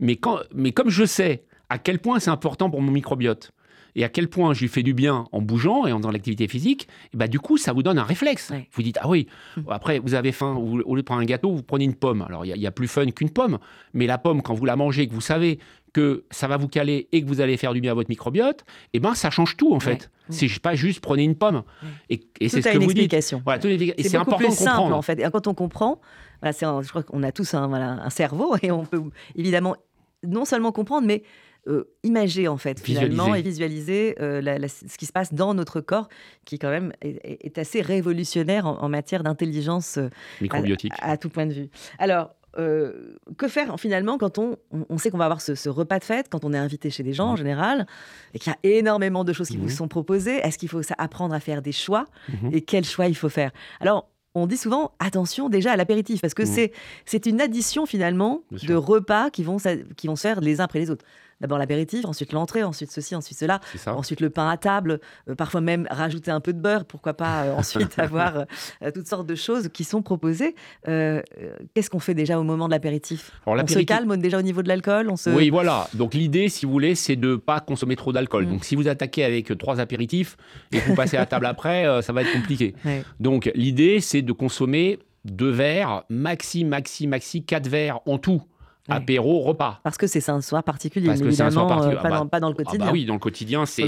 Mais, 0.00 0.16
quand, 0.16 0.38
mais 0.54 0.72
comme 0.72 0.88
je 0.88 1.04
sais 1.04 1.44
à 1.68 1.78
quel 1.78 1.98
point 1.98 2.20
c'est 2.20 2.30
important 2.30 2.68
pour 2.70 2.82
mon 2.82 2.92
microbiote, 2.92 3.52
et 3.94 4.04
à 4.04 4.08
quel 4.08 4.28
point 4.28 4.54
je 4.54 4.60
lui 4.60 4.68
fais 4.68 4.82
du 4.82 4.94
bien 4.94 5.26
en 5.32 5.40
bougeant 5.40 5.86
et 5.86 5.92
en 5.92 5.98
faisant 5.98 6.10
l'activité 6.10 6.48
physique, 6.48 6.88
et 7.12 7.16
bah, 7.16 7.28
du 7.28 7.40
coup, 7.40 7.56
ça 7.56 7.72
vous 7.72 7.82
donne 7.82 7.98
un 7.98 8.04
réflexe. 8.04 8.52
Vous 8.72 8.82
dites, 8.82 8.98
ah 9.00 9.08
oui, 9.08 9.26
hum. 9.56 9.64
après, 9.68 9.98
vous 9.98 10.14
avez 10.14 10.32
faim, 10.32 10.54
vous, 10.54 10.80
au 10.80 10.94
lieu 10.94 11.02
de 11.02 11.06
prendre 11.06 11.20
un 11.20 11.26
gâteau, 11.26 11.52
vous 11.52 11.62
prenez 11.62 11.84
une 11.84 11.94
pomme. 11.94 12.22
Alors, 12.22 12.44
il 12.44 12.56
y, 12.56 12.66
a 12.66 12.70
plus 12.70 12.88
fun 12.88 13.06
qu'une 13.10 13.30
pomme, 13.30 13.58
mais 13.94 14.06
la 14.06 14.18
pomme, 14.18 14.42
quand 14.42 14.54
vous 14.54 14.64
la 14.64 14.76
mangez, 14.76 15.06
que 15.06 15.14
vous 15.14 15.20
savez 15.20 15.58
que 15.92 16.24
ça 16.30 16.48
va 16.48 16.56
vous 16.56 16.68
caler 16.68 17.08
et 17.12 17.22
que 17.22 17.26
vous 17.26 17.40
allez 17.40 17.56
faire 17.56 17.74
du 17.74 17.80
bien 17.80 17.90
à 17.92 17.94
votre 17.94 18.08
microbiote, 18.08 18.60
et 18.60 18.96
eh 18.96 19.00
ben 19.00 19.14
ça 19.14 19.28
change 19.30 19.56
tout 19.58 19.74
en 19.74 19.80
fait. 19.80 20.10
C'est 20.30 20.48
pas 20.60 20.74
juste 20.74 21.00
prenez 21.00 21.24
une 21.24 21.34
pomme. 21.34 21.62
Et, 22.08 22.20
c'est 22.40 22.62
ce 22.62 22.68
que 22.68 22.76
une 22.76 22.84
vous 22.84 22.90
explication. 22.90 23.38
dites. 23.38 23.44
Voilà, 23.44 23.94
et 23.98 24.02
c'est 24.02 24.16
important 24.16 24.38
plus 24.38 24.48
de 24.48 24.64
comprendre. 24.64 24.96
en 24.96 25.02
fait. 25.02 25.20
Et 25.20 25.30
quand 25.30 25.46
on 25.46 25.54
comprend, 25.54 26.00
voilà, 26.40 26.56
je 26.82 26.88
crois 26.88 27.02
qu'on 27.02 27.22
a 27.22 27.32
tous 27.32 27.52
un, 27.52 27.66
voilà, 27.66 28.02
un 28.02 28.10
cerveau 28.10 28.56
et 28.62 28.70
on 28.70 28.86
peut 28.86 29.02
évidemment 29.36 29.76
non 30.26 30.44
seulement 30.44 30.72
comprendre, 30.72 31.06
mais 31.06 31.22
euh, 31.68 31.84
imager 32.02 32.48
en 32.48 32.56
fait 32.56 32.80
finalement 32.80 33.36
et 33.36 33.42
visualiser 33.42 34.16
euh, 34.20 34.42
ce 34.66 34.98
qui 34.98 35.06
se 35.06 35.12
passe 35.12 35.32
dans 35.32 35.54
notre 35.54 35.80
corps, 35.80 36.08
qui 36.44 36.58
quand 36.58 36.70
même 36.70 36.92
est, 37.02 37.56
assez 37.56 37.80
révolutionnaire 37.80 38.66
en, 38.66 38.88
matière 38.88 39.22
d'intelligence 39.22 39.96
euh, 39.96 40.08
microbiotique. 40.40 40.92
à, 41.00 41.16
tout 41.16 41.28
point 41.28 41.46
de 41.46 41.52
vue. 41.52 41.68
Alors 42.00 42.34
que 42.54 43.48
faire 43.48 43.80
finalement 43.80 44.18
quand 44.18 44.36
on, 44.38 44.56
on 44.72 44.98
sait 44.98 45.10
qu'on 45.10 45.18
va 45.18 45.24
avoir 45.24 45.40
ce, 45.40 45.68
repas 45.68 46.00
de 46.00 46.04
fête, 46.04 46.26
quand 46.28 46.44
on 46.44 46.52
est 46.52 46.58
invité 46.58 46.90
chez 46.90 47.04
des 47.04 47.12
gens 47.12 47.28
en 47.28 47.36
général, 47.36 47.86
et 48.34 48.40
qu'il 48.40 48.52
y 48.52 48.54
a 48.54 48.78
énormément 48.78 49.22
de 49.22 49.32
choses 49.32 49.48
qui 49.48 49.56
vous 49.56 49.66
mmh. 49.66 49.70
sont 49.70 49.88
proposées 49.88 50.36
Est-ce 50.38 50.58
qu'il 50.58 50.68
faut 50.68 50.82
apprendre 50.98 51.32
à 51.32 51.40
faire 51.40 51.62
des 51.62 51.72
choix 51.72 52.06
mmh. 52.28 52.48
Et 52.52 52.60
quels 52.60 52.84
choix 52.84 53.06
il 53.06 53.14
faut 53.14 53.30
faire? 53.30 53.52
Alors, 53.80 54.12
on 54.34 54.46
dit 54.46 54.56
souvent 54.56 54.92
attention 54.98 55.48
déjà 55.48 55.72
à 55.72 55.76
l'apéritif 55.76 56.20
parce 56.20 56.34
que 56.34 56.44
c'est 56.44 56.72
c'est 57.04 57.26
une 57.26 57.40
addition 57.40 57.86
finalement 57.86 58.42
de 58.50 58.74
repas 58.74 59.30
qui 59.30 59.42
vont 59.42 59.58
qui 59.96 60.06
vont 60.06 60.16
se 60.16 60.22
faire 60.22 60.40
les 60.40 60.60
uns 60.60 60.64
après 60.64 60.78
les 60.78 60.90
autres 60.90 61.04
d'abord 61.42 61.58
l'apéritif, 61.58 62.04
ensuite 62.04 62.32
l'entrée, 62.32 62.62
ensuite 62.62 62.90
ceci, 62.90 63.14
ensuite 63.14 63.36
cela, 63.36 63.60
ensuite 63.86 64.20
le 64.20 64.30
pain 64.30 64.48
à 64.48 64.56
table, 64.56 65.00
euh, 65.28 65.34
parfois 65.34 65.60
même 65.60 65.86
rajouter 65.90 66.30
un 66.30 66.40
peu 66.40 66.52
de 66.52 66.60
beurre, 66.60 66.84
pourquoi 66.84 67.14
pas 67.14 67.42
euh, 67.42 67.54
ensuite 67.54 67.94
avoir 67.98 68.46
euh, 68.82 68.90
toutes 68.94 69.08
sortes 69.08 69.26
de 69.26 69.34
choses 69.34 69.68
qui 69.68 69.84
sont 69.84 70.02
proposées. 70.02 70.54
Qu'est-ce 70.86 71.90
qu'on 71.90 71.98
fait 71.98 72.14
déjà 72.14 72.38
au 72.38 72.44
moment 72.44 72.66
de 72.66 72.70
l'apéritif? 72.70 73.32
On 73.46 73.58
se 73.66 73.80
calme 73.80 74.16
déjà 74.16 74.38
au 74.38 74.42
niveau 74.42 74.62
de 74.62 74.68
l'alcool 74.68 75.10
se... 75.16 75.30
Oui, 75.30 75.50
voilà. 75.50 75.88
Donc 75.94 76.14
l'idée, 76.14 76.48
si 76.48 76.64
vous 76.64 76.72
voulez, 76.72 76.94
c'est 76.94 77.16
de 77.16 77.32
ne 77.32 77.36
pas 77.36 77.60
consommer 77.60 77.96
trop 77.96 78.12
d'alcool. 78.12 78.46
Mm. 78.46 78.50
Donc 78.50 78.64
si 78.64 78.76
vous 78.76 78.88
attaquez 78.88 79.24
avec 79.24 79.56
trois 79.58 79.80
apéritifs 79.80 80.36
et 80.70 80.78
que 80.78 80.88
vous 80.88 80.94
passez 80.94 81.16
à 81.16 81.20
la 81.20 81.26
table 81.26 81.46
après, 81.46 82.02
ça 82.02 82.12
va 82.12 82.22
être 82.22 82.32
compliqué. 82.32 82.74
Donc 83.20 83.50
l'idée, 83.54 84.00
c'est 84.00 84.22
de 84.22 84.32
consommer 84.32 85.00
deux 85.24 85.50
verres, 85.50 86.04
maxi, 86.08 86.64
maxi, 86.64 87.06
maxi, 87.06 87.44
quatre 87.44 87.68
verres 87.68 88.00
en 88.06 88.18
tout 88.18 88.42
apéro, 88.88 89.40
repas. 89.40 89.80
Parce 89.82 89.96
que 89.96 90.06
c'est 90.06 90.28
un 90.28 90.40
soir 90.40 90.62
particulier, 90.62 91.06
Parce 91.06 91.20
que 91.20 91.30
c'est 91.30 91.42
un 91.42 91.50
soir 91.50 91.66
particulier. 91.66 91.98
Euh, 91.98 92.02
pas, 92.02 92.10
dans, 92.10 92.26
pas, 92.26 92.40
dans, 92.40 92.48
le 92.48 92.54
ah 92.58 92.62
quotidien. 92.64 92.86
bah 92.86 92.92
oui, 92.92 93.04
dans 93.04 93.14
le 93.14 93.20
quotidien, 93.20 93.66
c'est 93.66 93.84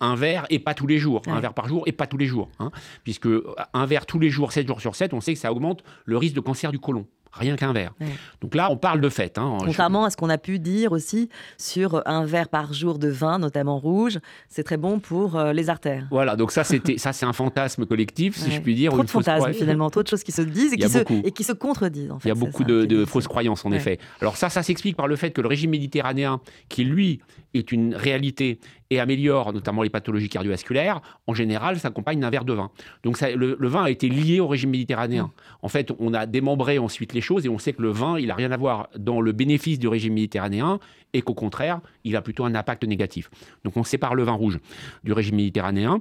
un 0.00 0.14
verre 0.14 0.46
et 0.50 0.58
pas 0.58 0.74
tous 0.74 0.86
les 0.86 0.98
jours. 0.98 1.22
Un 1.26 1.40
verre 1.40 1.54
par 1.54 1.68
jour 1.68 1.82
et 1.86 1.92
pas 1.92 2.06
tous 2.06 2.18
les 2.18 2.26
jours. 2.26 2.48
Hein, 2.58 2.70
puisque 3.04 3.28
un 3.72 3.86
verre 3.86 4.06
tous 4.06 4.18
les 4.18 4.30
jours, 4.30 4.52
7 4.52 4.66
jours 4.66 4.80
sur 4.80 4.94
7, 4.94 5.14
on 5.14 5.20
sait 5.20 5.34
que 5.34 5.40
ça 5.40 5.52
augmente 5.52 5.82
le 6.04 6.16
risque 6.16 6.34
de 6.34 6.40
cancer 6.40 6.72
du 6.72 6.78
côlon 6.78 7.06
rien 7.32 7.56
qu'un 7.56 7.72
verre. 7.72 7.92
Donc 8.40 8.54
là, 8.54 8.70
on 8.70 8.76
parle 8.76 9.00
de 9.00 9.08
fête. 9.08 9.38
Hein. 9.38 9.58
Contrairement 9.64 10.04
à 10.04 10.10
ce 10.10 10.16
qu'on 10.16 10.30
a 10.30 10.38
pu 10.38 10.58
dire 10.58 10.92
aussi 10.92 11.28
sur 11.58 12.02
un 12.06 12.24
verre 12.24 12.48
par 12.48 12.72
jour 12.72 12.98
de 12.98 13.08
vin, 13.08 13.38
notamment 13.38 13.78
rouge, 13.78 14.18
c'est 14.48 14.62
très 14.62 14.76
bon 14.76 14.98
pour 14.98 15.36
euh, 15.36 15.52
les 15.52 15.70
artères. 15.70 16.06
Voilà, 16.10 16.36
donc 16.36 16.52
ça, 16.52 16.64
c'était, 16.64 16.98
ça 16.98 17.12
c'est 17.12 17.26
un 17.26 17.32
fantasme 17.32 17.86
collectif, 17.86 18.36
si 18.36 18.50
je 18.50 18.60
puis 18.60 18.74
dire. 18.74 18.92
Trop 18.92 19.04
de 19.04 19.10
fantasmes, 19.10 19.52
finalement, 19.52 19.90
trop 19.90 20.02
de 20.02 20.08
choses 20.08 20.22
qui 20.22 20.32
se 20.32 20.42
disent 20.42 20.72
et, 20.72 20.76
qui 20.76 20.88
se, 20.88 20.98
et 20.98 21.30
qui 21.32 21.44
se, 21.44 21.52
contredisent. 21.52 22.10
En 22.10 22.18
fait, 22.18 22.28
Il 22.28 22.32
y 22.32 22.32
a 22.32 22.34
beaucoup 22.34 22.64
de, 22.64 23.04
fausses 23.04 23.28
croyances, 23.28 23.64
en 23.64 23.72
effet. 23.72 23.98
Alors 24.20 24.36
ça, 24.36 24.50
ça 24.50 24.62
s'explique 24.62 24.96
par 24.96 25.06
le 25.06 25.16
fait 25.16 25.30
que 25.30 25.40
le 25.40 25.48
régime 25.48 25.70
méditerranéen, 25.70 26.40
qui 26.68 26.84
lui 26.84 27.20
est 27.54 27.72
une 27.72 27.94
réalité 27.94 28.60
et 28.90 29.00
améliore 29.00 29.52
notamment 29.52 29.82
les 29.82 29.90
pathologies 29.90 30.28
cardiovasculaires, 30.28 31.00
en 31.26 31.34
général 31.34 31.78
s'accompagne 31.78 32.20
d'un 32.20 32.30
verre 32.30 32.44
de 32.44 32.52
vin. 32.52 32.70
Donc 33.02 33.16
ça, 33.16 33.30
le, 33.30 33.56
vin 33.60 33.84
a 33.84 33.90
été 33.90 34.08
lié 34.08 34.40
au 34.40 34.48
régime 34.48 34.70
méditerranéen. 34.70 35.24
Mmh. 35.24 35.30
En 35.62 35.68
fait, 35.68 35.92
on 35.98 36.12
a 36.12 36.26
démembré 36.26 36.78
ensuite 36.78 37.12
les 37.12 37.20
choses 37.20 37.46
et 37.46 37.48
on 37.48 37.58
sait 37.58 37.72
que 37.72 37.82
le 37.82 37.90
vin, 37.90 38.18
il 38.18 38.26
n'a 38.26 38.34
rien 38.34 38.50
à 38.52 38.56
voir 38.56 38.88
dans 38.98 39.20
le 39.20 39.32
bénéfice 39.32 39.78
du 39.78 39.88
régime 39.88 40.14
méditerranéen 40.14 40.80
et 41.12 41.22
qu'au 41.22 41.34
contraire, 41.34 41.80
il 42.04 42.16
a 42.16 42.22
plutôt 42.22 42.44
un 42.44 42.54
impact 42.54 42.84
négatif. 42.84 43.30
Donc 43.64 43.76
on 43.76 43.84
sépare 43.84 44.14
le 44.14 44.24
vin 44.24 44.32
rouge 44.32 44.58
du 45.04 45.12
régime 45.12 45.36
méditerranéen. 45.36 46.00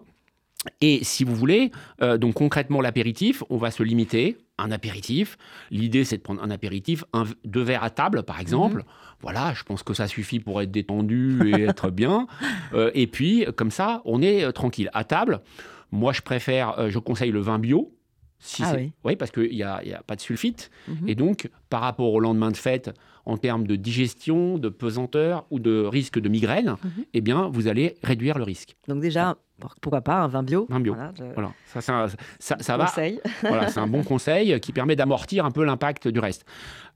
Et 0.82 1.04
si 1.04 1.24
vous 1.24 1.36
voulez, 1.36 1.72
euh, 2.02 2.18
donc 2.18 2.34
concrètement 2.36 2.82
l'apéritif, 2.82 3.44
on 3.50 3.58
va 3.58 3.72
se 3.72 3.82
limiter 3.82 4.38
un 4.58 4.72
apéritif. 4.72 5.38
L'idée, 5.72 6.04
c'est 6.04 6.18
de 6.18 6.22
prendre 6.22 6.44
un 6.44 6.52
apéritif, 6.52 7.06
un, 7.14 7.24
deux 7.46 7.62
verres 7.62 7.84
à 7.84 7.90
table, 7.90 8.24
par 8.24 8.42
exemple. 8.42 8.80
Mmh. 8.80 8.86
Voilà, 9.22 9.54
je 9.54 9.64
pense 9.64 9.84
que 9.84 9.94
ça 9.94 10.08
suffit 10.08 10.40
pour 10.40 10.62
être 10.62 10.72
détendu 10.72 11.54
et 11.54 11.62
être 11.64 11.92
bien. 11.92 12.28
Euh, 12.74 12.92
et 12.94 13.08
puis, 13.08 13.46
comme 13.56 13.72
ça, 13.72 14.02
on 14.04 14.22
est 14.22 14.44
euh, 14.44 14.52
tranquille. 14.52 14.90
À 14.94 15.06
table, 15.06 15.40
moi, 15.92 16.12
je 16.12 16.22
préfère, 16.22 16.90
je 16.90 17.00
conseille 17.00 17.32
le 17.32 17.40
vin 17.40 17.58
bio. 17.58 17.96
Si 18.42 18.64
ah 18.64 18.74
oui. 18.76 18.94
oui. 19.04 19.16
parce 19.18 19.32
qu'il 19.32 19.52
n'y 19.52 19.64
a, 19.64 19.76
a, 19.76 20.04
pas 20.04 20.16
de 20.16 20.22
sulfite. 20.22 20.72
Mmh. 20.88 21.10
Et 21.10 21.16
donc, 21.16 21.50
par 21.70 21.82
rapport 21.82 22.12
au 22.14 22.20
lendemain 22.20 22.52
de 22.52 22.58
fête, 22.58 22.92
en 23.26 23.38
termes 23.38 23.66
de 23.68 23.76
digestion, 23.76 24.58
de 24.58 24.70
pesanteur 24.70 25.46
ou 25.52 25.60
de 25.60 25.84
risque 25.84 26.20
de 26.20 26.30
migraine, 26.30 26.72
mmh. 26.72 26.88
eh 27.14 27.22
bien, 27.22 27.50
vous 27.50 27.68
allez 27.68 27.96
réduire 28.04 28.38
le 28.38 28.44
risque. 28.44 28.76
Donc 28.88 29.02
déjà, 29.02 29.38
pourquoi 29.82 30.02
pas 30.02 30.16
un 30.16 30.28
vin 30.28 30.44
bio 30.44 30.66
Vin 30.70 30.80
bio. 30.80 30.96
Voilà, 31.34 31.52
Ça, 31.66 31.82
ça, 31.82 32.08
ça, 32.60 32.78
va. 32.78 32.92
voilà, 33.42 33.68
c'est 33.70 33.80
un 33.80 33.88
bon 33.88 34.04
conseil 34.04 34.60
qui 34.60 34.72
permet 34.72 34.96
d'amortir 34.96 35.46
un 35.46 35.52
peu 35.52 35.64
l'impact 35.64 36.08
du 36.08 36.20
reste. 36.20 36.46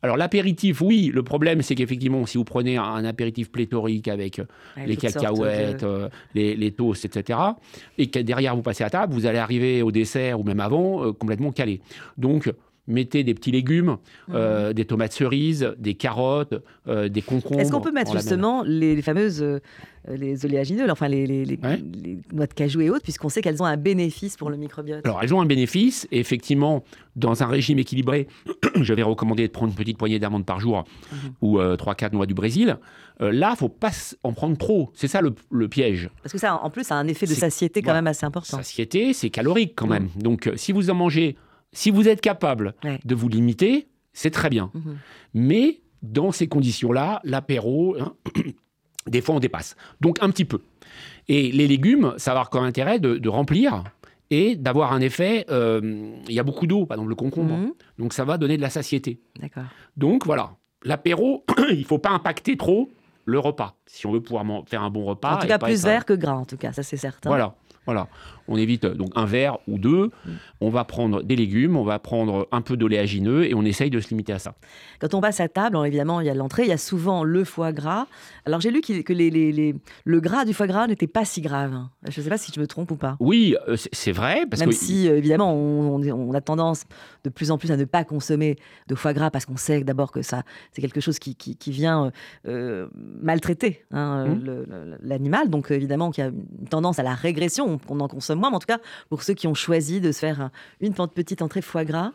Alors 0.03 0.17
l'apéritif, 0.17 0.81
oui, 0.81 1.09
le 1.13 1.23
problème 1.23 1.61
c'est 1.61 1.75
qu'effectivement, 1.75 2.25
si 2.25 2.37
vous 2.37 2.43
prenez 2.43 2.77
un 2.77 3.05
apéritif 3.05 3.51
pléthorique 3.51 4.09
avec 4.09 4.41
les 4.85 4.97
cacahuètes, 4.97 5.83
euh, 5.83 6.09
les, 6.35 6.55
les, 6.55 6.71
toasts, 6.71 7.05
etc., 7.05 7.39
et 7.97 8.07
que 8.07 8.19
derrière 8.19 8.53
vous 8.53 8.61
passez 8.61 8.83
à 8.83 8.89
table, 8.89 9.13
vous 9.13 9.25
allez 9.25 9.37
arriver 9.37 9.81
au 9.81 9.91
dessert 9.91 10.39
ou 10.39 10.43
même 10.43 10.59
avant 10.59 11.05
euh, 11.05 11.13
complètement 11.13 11.53
calé. 11.53 11.79
Donc 12.17 12.51
mettez 12.87 13.23
des 13.23 13.33
petits 13.33 13.51
légumes, 13.51 13.97
mmh. 14.27 14.33
euh, 14.33 14.73
des 14.73 14.85
tomates 14.85 15.13
cerises, 15.13 15.73
des 15.77 15.93
carottes, 15.93 16.55
euh, 16.87 17.07
des 17.07 17.21
concombres. 17.21 17.59
Est-ce 17.59 17.71
qu'on 17.71 17.81
peut 17.81 17.91
mettre 17.91 18.11
justement 18.11 18.63
les, 18.63 19.01
fameuses 19.01 19.41
euh, 19.41 19.59
les 20.07 20.45
oléagineux, 20.45 20.89
enfin 20.89 21.07
les, 21.07 21.57
noix 22.33 22.47
de 22.47 22.53
cajou 22.53 22.81
et 22.81 22.89
autres, 22.89 23.03
puisqu'on 23.03 23.29
sait 23.29 23.41
qu'elles 23.41 23.61
ont 23.61 23.65
un 23.65 23.77
bénéfice 23.77 24.35
pour 24.35 24.49
le 24.49 24.57
microbiote 24.57 25.05
Alors 25.05 25.21
elles 25.23 25.33
ont 25.33 25.39
un 25.39 25.45
bénéfice, 25.45 26.07
et 26.11 26.19
effectivement, 26.19 26.83
dans 27.15 27.41
un 27.41 27.47
régime 27.47 27.79
équilibré, 27.79 28.27
je 28.81 28.93
vais 28.93 29.03
recommander 29.03 29.47
de 29.47 29.53
prendre 29.53 29.71
une 29.71 29.77
petite 29.77 29.97
poignée 29.97 30.19
d'amandes 30.19 30.45
par 30.45 30.59
jour 30.59 30.83
mmh. 31.11 31.15
ou 31.41 31.59
3-4 31.59 32.13
noix 32.13 32.25
du 32.25 32.33
Brésil. 32.33 32.77
là, 33.19 33.51
il 33.53 33.57
faut 33.57 33.69
pas 33.69 33.91
en 34.23 34.33
prendre 34.33 34.57
trop. 34.57 34.91
C'est 34.93 35.07
ça 35.07 35.21
le, 35.21 35.67
piège. 35.69 36.09
Parce 36.21 36.33
que 36.33 36.39
ça, 36.39 36.55
en 36.61 36.69
plus, 36.69 36.83
ça 36.83 36.95
a 36.95 36.97
un 36.97 37.07
effet 37.07 37.25
de 37.25 37.33
satiété 37.33 37.81
quand 37.81 37.93
même 37.93 38.07
assez 38.07 38.25
important. 38.25 38.57
Satiété, 38.57 39.13
c'est 39.13 39.29
calorique 39.29 39.73
quand 39.75 39.87
même. 39.87 40.09
Donc 40.17 40.51
si 40.57 40.73
vous 40.73 40.89
en 40.89 40.95
mangez 40.95 41.37
si 41.73 41.91
vous 41.91 42.07
êtes 42.07 42.21
capable 42.21 42.75
de 43.03 43.15
vous 43.15 43.29
limiter, 43.29 43.87
c'est 44.13 44.31
très 44.31 44.49
bien. 44.49 44.71
Mhm. 44.73 44.97
Mais 45.33 45.81
dans 46.01 46.31
ces 46.31 46.47
conditions-là, 46.47 47.21
l'apéro, 47.23 47.95
hein, 47.99 48.13
des 49.07 49.21
fois 49.21 49.35
on 49.35 49.39
dépasse. 49.39 49.75
Donc 50.01 50.17
un 50.21 50.29
petit 50.29 50.45
peu. 50.45 50.61
Et 51.27 51.51
les 51.51 51.67
légumes, 51.67 52.13
ça 52.17 52.31
va 52.31 52.39
avoir 52.39 52.49
comme 52.49 52.63
intérêt 52.63 52.99
de, 52.99 53.29
remplir 53.29 53.83
et 54.29 54.55
d'avoir 54.55 54.93
un 54.93 55.01
effet. 55.01 55.45
Euh, 55.49 56.11
il 56.27 56.33
y 56.33 56.39
a 56.39 56.43
beaucoup 56.43 56.67
d'eau, 56.67 56.85
par 56.85 56.95
exemple 56.95 57.09
le 57.09 57.15
concombre. 57.15 57.55
Mhm. 57.55 57.73
Donc 57.97 58.13
ça 58.13 58.25
va 58.25 58.37
donner 58.37 58.57
de 58.57 58.61
la 58.61 58.69
satiété. 58.69 59.19
Donc 59.97 60.25
voilà, 60.25 60.51
l'apéro, 60.83 61.45
il 61.71 61.79
ne 61.79 61.85
faut 61.85 61.99
pas 61.99 62.11
impacter 62.11 62.57
trop 62.57 62.89
le 63.25 63.39
repas. 63.39 63.75
Si 63.85 64.05
on 64.05 64.11
veut 64.11 64.21
pouvoir 64.21 64.45
faire 64.67 64.83
un 64.83 64.89
bon 64.89 65.05
repas. 65.05 65.35
En 65.35 65.39
tout 65.39 65.47
cas, 65.47 65.57
plus 65.57 65.83
vert 65.83 66.05
que 66.05 66.13
gras, 66.13 66.33
en 66.33 66.45
tout 66.45 66.57
cas, 66.57 66.73
ça 66.73 66.83
c'est 66.83 66.97
certain. 66.97 67.29
Voilà. 67.29 67.55
Voilà. 67.85 68.07
On 68.47 68.57
évite 68.57 68.85
donc 68.85 69.11
un 69.15 69.25
verre 69.25 69.57
ou 69.67 69.77
deux. 69.77 70.11
On 70.59 70.69
va 70.69 70.83
prendre 70.83 71.23
des 71.23 71.35
légumes, 71.35 71.77
on 71.77 71.83
va 71.83 71.99
prendre 71.99 72.47
un 72.51 72.61
peu 72.61 72.75
d'oléagineux 72.75 73.45
et 73.45 73.53
on 73.53 73.63
essaye 73.63 73.89
de 73.89 73.99
se 73.99 74.09
limiter 74.09 74.33
à 74.33 74.39
ça. 74.39 74.55
Quand 74.99 75.13
on 75.13 75.21
passe 75.21 75.39
à 75.39 75.47
table, 75.47 75.77
évidemment, 75.85 76.19
il 76.19 76.27
y 76.27 76.29
a 76.29 76.33
l'entrée, 76.33 76.63
il 76.63 76.69
y 76.69 76.73
a 76.73 76.77
souvent 76.77 77.23
le 77.23 77.43
foie 77.45 77.71
gras. 77.71 78.07
Alors 78.45 78.59
j'ai 78.59 78.71
lu 78.71 78.81
que 78.81 79.13
les, 79.13 79.75
le 80.05 80.19
gras 80.19 80.45
du 80.45 80.53
foie 80.53 80.67
gras 80.67 80.87
n'était 80.87 81.07
pas 81.07 81.25
si 81.25 81.41
grave. 81.41 81.73
Je 82.07 82.19
ne 82.19 82.23
sais 82.23 82.29
pas 82.29 82.37
si 82.37 82.51
je 82.53 82.59
me 82.59 82.67
trompe 82.67 82.91
ou 82.91 82.95
pas. 82.95 83.15
Oui, 83.19 83.55
euh, 83.67 83.75
c'est 83.91 84.11
vrai. 84.11 84.45
Parce 84.49 84.59
Même 84.59 84.71
si, 84.71 85.07
euh, 85.07 85.17
évidemment, 85.17 85.53
on, 85.53 86.33
a 86.33 86.41
tendance 86.41 86.83
de 87.23 87.29
plus 87.29 87.51
en 87.51 87.57
plus 87.57 87.71
à 87.71 87.77
ne 87.77 87.85
pas 87.85 88.03
consommer 88.03 88.57
de 88.87 88.95
foie 88.95 89.13
gras 89.13 89.29
parce 89.29 89.45
qu'on 89.45 89.57
sait 89.57 89.83
d'abord 89.83 90.11
que 90.11 90.21
ça, 90.21 90.43
c'est 90.71 90.81
quelque 90.81 90.99
chose 90.99 91.19
qui, 91.19 91.35
qui, 91.35 91.71
vient 91.71 92.11
euh, 92.47 92.87
maltraiter 93.21 93.85
hein, 93.91 94.27
mmh. 94.27 94.97
l'animal. 95.01 95.49
Donc 95.49 95.71
évidemment, 95.71 96.11
qu'il 96.11 96.23
y 96.23 96.27
a 96.27 96.29
une 96.29 96.67
tendance 96.67 96.99
à 96.99 97.03
la 97.03 97.13
régression, 97.13 97.72
qu'on 97.77 97.99
en 97.99 98.07
consomme 98.07 98.39
moins. 98.39 98.49
Mais 98.49 98.57
en 98.57 98.59
tout 98.59 98.67
cas, 98.67 98.79
pour 99.09 99.23
ceux 99.23 99.33
qui 99.33 99.47
ont 99.47 99.53
choisi 99.53 100.01
de 100.01 100.11
se 100.11 100.19
faire 100.19 100.49
une 100.81 100.93
petite 100.93 101.41
entrée 101.41 101.61
foie 101.61 101.85
gras, 101.85 102.11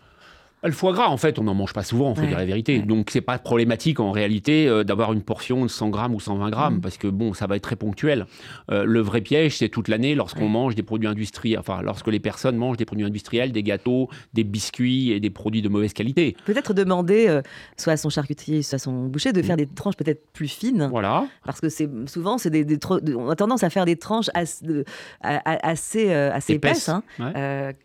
le 0.65 0.73
foie 0.73 0.93
gras, 0.93 1.09
en 1.09 1.17
fait, 1.17 1.39
on 1.39 1.45
n'en 1.45 1.55
mange 1.55 1.73
pas 1.73 1.85
souvent, 1.85 2.15
il 2.15 2.21
faut 2.21 2.27
dire 2.27 2.37
la 2.37 2.45
vérité. 2.45 2.81
Donc, 2.81 3.11
c'est 3.13 3.21
pas 3.21 3.39
problématique 3.39 4.01
en 4.01 4.11
réalité 4.11 4.67
euh, 4.67 4.83
d'avoir 4.83 5.13
une 5.13 5.23
portion 5.23 5.63
de 5.63 5.69
100 5.69 5.91
grammes 5.91 6.15
ou 6.15 6.21
120 6.21 6.51
grammes, 6.51 6.77
mm. 6.77 6.81
parce 6.81 6.99
que 6.99 7.07
bon, 7.07 7.33
ça 7.33 7.47
va 7.47 7.57
être 7.57 7.63
très 7.63 7.77
ponctuel. 7.77 8.27
Euh, 8.71 8.85
le 8.85 9.01
vrai 9.01 9.21
piège, 9.21 9.59
c'est 9.59 9.69
toute 9.69 9.87
l'année 9.87 10.17
lorsqu'on 10.17 10.49
mange 10.49 10.75
des 10.75 10.83
produits 10.83 11.09
industriels, 11.09 11.61
enfin, 11.61 11.81
lorsque 11.83 12.09
les 12.09 12.19
personnes 12.19 12.57
mangent 12.57 12.77
des 12.77 12.85
produits 12.85 13.05
industriels, 13.05 13.53
des 13.53 13.63
gâteaux, 13.63 14.09
des 14.35 14.43
biscuits 14.43 15.13
et 15.13 15.21
des 15.21 15.31
produits 15.31 15.63
de 15.63 15.69
mauvaise 15.69 15.93
qualité. 15.93 16.37
Peut-être 16.45 16.75
demander, 16.75 17.29
euh, 17.29 17.41
soit 17.77 17.93
à 17.93 17.97
son 17.97 18.11
charcutier, 18.11 18.63
soit 18.63 18.77
à 18.77 18.79
son 18.79 19.07
boucher, 19.07 19.33
de 19.33 19.43
faire 19.43 19.57
des 19.57 19.67
tranches 19.67 19.97
peut-être 19.97 20.27
plus 20.33 20.49
fines. 20.49 20.89
Voilà. 20.91 21.27
Parce 21.45 21.61
que 21.61 21.69
c'est 21.69 21.89
souvent, 22.07 22.37
c'est 22.37 22.51
des, 22.51 22.79
on 23.17 23.31
a 23.31 23.37
tendance 23.37 23.63
à 23.63 23.71
faire 23.71 23.85
des 23.85 23.97
tranches 23.97 24.31
assez, 24.35 24.85
assez, 25.21 26.13
assez 26.13 26.55
épaisses, 26.55 26.89
hein. 26.89 27.03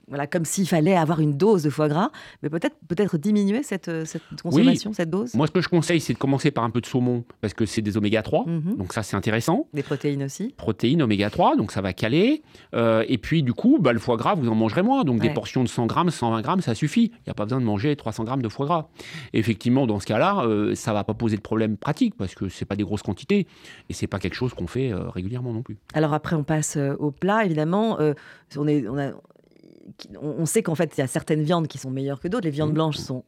voilà, 0.08 0.26
comme 0.26 0.46
s'il 0.46 0.68
fallait 0.68 0.96
avoir 0.96 1.20
une 1.20 1.38
dose 1.38 1.62
de 1.62 1.70
foie 1.70 1.88
gras, 1.88 2.10
mais 2.42 2.50
peut 2.50 2.60
peut-être 2.88 3.18
diminuer 3.18 3.64
cette, 3.64 3.88
euh, 3.88 4.06
cette 4.06 4.22
consommation, 4.42 4.94
cette 4.94 5.10
dose? 5.10 5.34
Moi, 5.34 5.48
ce 5.48 5.52
que 5.52 5.62
je 5.62 5.70
conseille, 5.70 6.00
c'est 6.00 6.14
de 6.14 6.18
commencer 6.18 6.52
par 6.52 6.64
un 6.64 6.70
peu 6.70 6.82
de 6.82 6.86
saumon, 6.86 7.24
parce 7.42 7.54
que 7.54 7.66
c'est 7.66 7.82
des 7.82 7.98
oméga 7.98 8.22
3, 8.22 8.46
mhm. 8.46 8.78
donc 8.78 8.94
ça, 8.94 9.04
c'est 9.04 9.16
intéressant. 9.16 9.68
Des 9.74 9.84
protéines 9.84 10.24
aussi 10.24 10.54
Protéines, 10.58 11.02
oméga 11.02 11.30
3, 11.30 11.56
donc 11.56 11.72
ça 11.72 11.82
va 11.82 11.94
caler. 11.94 12.44
Euh, 12.76 13.04
et 13.08 13.18
puis, 13.18 13.44
du 13.44 13.54
coup, 13.54 13.78
bah, 13.80 13.94
le 13.94 14.00
foie 14.00 14.18
gras, 14.18 14.36
vous 14.36 14.48
en 14.48 14.56
mangerez 14.56 14.82
moins. 14.84 15.04
Donc, 15.04 15.22
des 15.22 15.30
portions 15.30 15.64
de 15.64 15.70
100 15.70 15.86
grammes, 15.88 16.10
120 16.10 16.42
grammes, 16.42 16.62
ça 16.62 16.76
suffit. 16.76 17.12
Il 17.14 17.24
n'y 17.28 17.32
a 17.32 17.34
pas 17.34 17.46
besoin 17.46 17.60
de 17.60 17.66
manger 17.66 17.96
300 17.96 18.24
grammes 18.24 18.42
de 18.42 18.50
foie 18.50 18.66
gras. 18.66 18.88
effectivement, 19.34 19.88
dans 19.88 20.00
ce 20.00 20.06
cas-là, 20.06 20.46
euh, 20.46 20.76
ça 20.76 20.92
ne 20.92 20.96
va 20.96 21.04
pas 21.04 21.14
poser 21.14 21.38
de 21.38 21.42
problème 21.42 21.78
pratique, 21.78 22.16
parce 22.16 22.36
que 22.36 22.50
ce 22.50 22.64
pas 22.66 22.76
des 22.76 22.84
grosses 22.84 23.04
quantités. 23.04 23.48
Et 23.90 23.94
ce 23.94 24.04
n'est 24.04 24.08
pas 24.08 24.20
quelque 24.20 24.36
chose 24.36 24.54
qu'on 24.54 24.68
fait 24.68 24.94
régulièrement 24.94 25.52
non 25.52 25.62
plus. 25.62 25.78
Alors 25.94 26.14
après, 26.14 26.36
on 26.36 26.44
passe 26.44 26.78
au 26.78 27.12
plat, 27.12 27.46
évidemment. 27.46 27.98
on, 28.56 28.68
est, 28.68 28.88
on, 28.88 28.98
a, 28.98 29.12
on 30.22 30.46
sait 30.46 30.64
qu'en 30.64 30.76
fait, 30.76 30.94
il 30.98 31.02
y 31.02 31.04
a 31.04 31.08
certaines 31.08 31.44
viandes 31.44 31.68
qui 31.68 31.78
sont 31.78 31.92
meilleures 31.92 32.20
que 32.20 32.28
d'autres. 32.28 32.46
Les 32.46 32.52
viandes 32.52 32.72
mmh. 32.72 32.76
blanches 32.76 32.98
sont 32.98 33.24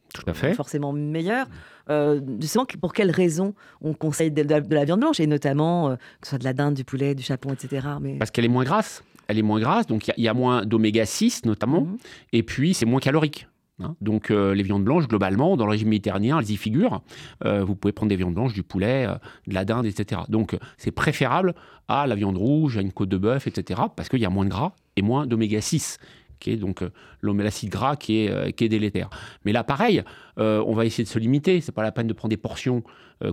forcément 0.54 0.92
meilleures. 0.92 1.46
Euh, 1.90 2.20
justement, 2.40 2.66
pour 2.80 2.92
quelles 2.92 3.10
raisons 3.10 3.54
on 3.80 3.94
conseille 3.94 4.30
de, 4.30 4.42
la 4.42 4.84
viande 4.84 5.00
blanche? 5.00 5.20
Et 5.20 5.26
notamment, 5.26 5.90
euh, 5.90 5.96
que 6.20 6.26
ce 6.26 6.30
soit 6.30 6.38
de 6.38 6.44
la 6.44 6.52
dinde, 6.52 6.74
du 6.74 6.84
poulet, 6.84 7.14
du 7.14 7.22
chapon, 7.22 7.52
etc. 7.52 7.86
Mais... 8.00 8.14
Parce 8.18 8.30
qu'elle 8.30 8.44
est 8.44 8.48
moins 8.48 8.64
grasse. 8.64 9.02
Elle 9.28 9.38
est 9.38 9.42
moins 9.42 9.58
grasse, 9.58 9.86
donc 9.88 10.06
il 10.16 10.22
y, 10.22 10.28
a 10.28 10.34
moins 10.34 10.64
d'oméga 10.64 11.04
6 11.04 11.46
notamment. 11.46 11.80
Mmh. 11.80 11.96
Et 12.32 12.42
puis, 12.42 12.74
c'est 12.74 12.86
moins 12.86 13.00
calorique. 13.00 13.48
Hein. 13.78 13.94
donc 14.00 14.30
euh, 14.30 14.54
les 14.54 14.62
viandes 14.62 14.84
blanches, 14.84 15.06
globalement, 15.06 15.54
dans 15.58 15.66
le 15.66 15.72
régime 15.72 15.90
méditerranéen, 15.90 16.38
elles 16.38 16.50
y 16.50 16.56
figurent. 16.56 17.02
vous 17.44 17.76
pouvez 17.76 17.92
prendre 17.92 18.08
des 18.08 18.16
viandes 18.16 18.32
blanches, 18.32 18.54
du 18.54 18.62
poulet, 18.62 19.06
de 19.46 19.52
la 19.52 19.66
dinde, 19.66 19.84
etc. 19.84 20.22
Donc 20.30 20.56
c'est 20.78 20.92
préférable 20.92 21.54
à 21.86 22.06
la 22.06 22.14
viande 22.14 22.38
rouge, 22.38 22.78
à 22.78 22.80
une 22.80 22.92
côte 22.92 23.10
de 23.10 23.18
bœuf, 23.18 23.46
etc. 23.46 23.82
Parce 23.94 24.08
qu'il 24.08 24.20
y 24.20 24.24
a 24.24 24.30
moins 24.30 24.46
de 24.46 24.50
gras 24.50 24.72
et 24.96 25.02
moins 25.02 25.26
d'oméga 25.26 25.60
6 25.60 25.98
qui 26.38 26.52
est 26.52 26.56
donc 26.56 26.82
euh, 26.82 26.90
l'acide 27.22 27.70
gras 27.70 27.96
qui 27.96 28.24
est, 28.24 28.30
euh, 28.30 28.50
qui 28.50 28.64
est 28.64 28.68
délétère. 28.68 29.10
Mais 29.44 29.52
là, 29.52 29.64
pareil, 29.64 30.02
euh, 30.38 30.62
on 30.66 30.74
va 30.74 30.84
essayer 30.84 31.04
de 31.04 31.08
se 31.08 31.18
limiter. 31.18 31.60
C'est 31.60 31.72
pas 31.72 31.82
la 31.82 31.92
peine 31.92 32.06
de 32.06 32.12
prendre 32.12 32.30
des 32.30 32.36
portions 32.36 32.82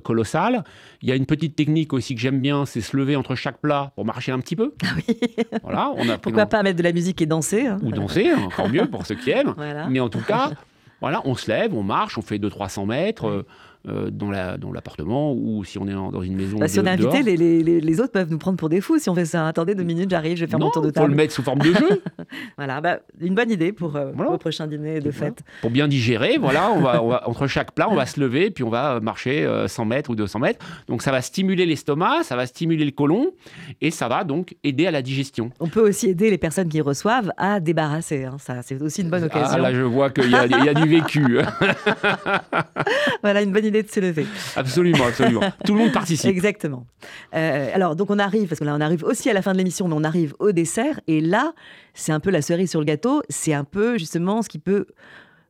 colossales. 0.04 0.64
Il 1.02 1.10
y 1.10 1.12
a 1.12 1.16
une 1.16 1.26
petite 1.26 1.58
technique 1.58 1.92
aussi 1.92 2.16
que 2.16 2.22
j'aime 2.22 2.40
bien, 2.40 2.66
c'est 2.66 2.80
se 2.80 2.96
lever 2.96 3.18
entre 3.18 3.36
chaque 3.36 3.60
plat 3.60 3.92
pour 3.96 4.06
marcher 4.06 4.32
un 4.32 4.40
petit 4.40 4.56
peu. 4.56 4.74
Ah 4.82 4.88
oui. 4.96 5.20
Voilà, 5.62 5.92
on 5.98 6.08
a 6.08 6.18
Pourquoi 6.18 6.46
pas 6.46 6.64
mettre 6.64 6.78
de 6.78 6.84
la 6.84 6.94
musique 6.94 7.22
et 7.22 7.26
danser 7.26 7.68
hein. 7.68 7.80
Ou 7.84 7.92
danser, 7.92 8.30
hein, 8.30 8.44
encore 8.46 8.70
mieux 8.70 8.90
pour 8.90 9.06
ceux 9.06 9.16
qui 9.16 9.32
aiment. 9.32 9.54
Mais 9.90 10.00
en 10.00 10.08
tout 10.08 10.22
cas, 10.22 10.52
voilà, 11.04 11.22
on 11.26 11.36
se 11.36 11.52
lève, 11.52 11.76
on 11.76 11.84
marche, 11.84 12.18
on 12.18 12.22
fait 12.22 12.38
200-300 12.38 12.88
mètres. 12.88 13.28
Euh, 13.28 13.46
dans 13.86 14.30
l'appartement 14.72 15.30
la, 15.30 15.36
dans 15.36 15.42
ou 15.42 15.64
si 15.66 15.78
on 15.78 15.88
est 15.88 15.94
dans 15.94 16.22
une 16.22 16.36
maison. 16.36 16.58
Bah, 16.58 16.68
si 16.68 16.80
on 16.80 16.86
est 16.86 16.90
invité, 16.90 17.22
les, 17.22 17.36
les, 17.36 17.82
les, 17.82 18.00
autres 18.00 18.12
peuvent 18.12 18.32
nous 18.32 18.38
prendre 18.38 18.58
pour 18.58 18.70
des 18.70 18.82
fous 18.82 19.00
si 19.00 19.10
on 19.10 19.16
fait 19.16 19.26
ça. 19.26 19.48
Attendez 19.48 19.76
deux 19.76 19.84
minutes, 19.84 20.10
j'arrive, 20.10 20.38
je 20.38 20.46
vais 20.46 20.50
faire 20.50 20.60
mon 20.60 20.70
tour 20.70 20.82
de 20.82 20.90
table. 20.90 21.06
Il 21.06 21.08
faut 21.08 21.12
le 21.12 21.16
mettre 21.16 21.34
sous 21.34 21.44
forme 21.44 21.60
de 21.60 21.74
jeu. 21.74 22.02
voilà, 22.58 22.82
bah, 22.82 23.00
une 23.20 23.36
bonne 23.36 23.52
idée 23.52 23.74
pour 23.74 23.96
euh, 23.96 24.12
le 24.18 24.38
prochain 24.38 24.68
dîner 24.68 25.00
de 25.00 25.12
fête. 25.12 25.44
Pour 25.62 25.72
bien 25.72 25.88
digérer, 25.88 26.38
voilà, 26.38 26.72
on 26.72 26.82
va, 26.82 27.04
on 27.04 27.10
va, 27.10 27.28
entre 27.28 27.48
chaque 27.48 27.74
plat, 27.74 27.90
on 27.90 27.96
va 27.96 28.06
se 28.06 28.20
lever, 28.20 28.52
puis 28.52 28.64
on 28.64 28.70
va 28.70 29.00
marcher 29.00 29.48
100 29.68 29.82
euh, 29.82 29.86
mètres 29.86 30.10
ou 30.10 30.16
200 30.16 30.40
mètres. 30.40 30.66
Donc 30.88 31.02
ça 31.02 31.12
va 31.12 31.22
stimuler 31.22 31.66
l'estomac, 31.66 32.24
ça 32.24 32.36
va 32.36 32.46
stimuler 32.46 32.86
le 32.86 32.92
côlon, 32.92 33.32
et 33.82 33.92
ça 33.92 34.08
va 34.08 34.24
donc 34.24 34.56
aider 34.64 34.88
à 34.88 34.92
la 34.92 35.02
digestion. 35.02 35.52
On 35.60 35.68
peut 35.68 35.88
aussi 35.88 36.10
aider 36.10 36.30
les 36.30 36.38
personnes 36.38 36.70
qui 36.70 36.82
reçoivent 36.82 37.32
à 37.38 37.60
débarrasser. 37.60 38.26
Hein. 38.26 38.38
Ça, 38.40 38.62
c'est 38.62 38.82
aussi 38.82 39.02
une 39.02 39.10
bonne 39.10 39.24
occasion. 39.24 39.58
Ah, 39.58 39.58
là, 39.58 39.74
je 39.74 39.82
vois 39.82 40.10
qu'il 40.10 40.28
y, 40.28 40.32
y, 40.32 40.36
a 40.70 40.74
du 40.74 40.88
vécu. 40.88 41.40
voilà, 43.24 43.42
une 43.42 43.52
bonne 43.52 43.66
idée 43.66 43.73
de 43.82 43.90
se 43.90 44.00
lever. 44.00 44.26
Absolument, 44.56 45.06
absolument. 45.08 45.42
Tout 45.66 45.74
le 45.74 45.80
monde 45.80 45.92
participe. 45.92 46.30
Exactement. 46.30 46.86
Euh, 47.34 47.72
alors, 47.74 47.96
donc 47.96 48.12
on 48.12 48.20
arrive, 48.20 48.48
parce 48.48 48.60
que 48.60 48.66
là 48.66 48.76
on 48.76 48.82
arrive 48.82 49.04
aussi 49.04 49.30
à 49.30 49.34
la 49.34 49.42
fin 49.42 49.54
de 49.54 49.58
l'émission, 49.58 49.88
mais 49.88 49.96
on 49.98 50.04
arrive 50.04 50.36
au 50.40 50.52
dessert. 50.52 51.00
Et 51.08 51.22
là, 51.22 51.54
c'est 51.94 52.12
un 52.12 52.20
peu 52.20 52.30
la 52.30 52.42
cerise 52.42 52.70
sur 52.70 52.80
le 52.80 52.86
gâteau. 52.86 53.24
C'est 53.30 53.54
un 53.54 53.64
peu 53.64 53.98
justement 53.98 54.42
ce 54.42 54.50
qui 54.50 54.60
peut 54.60 54.86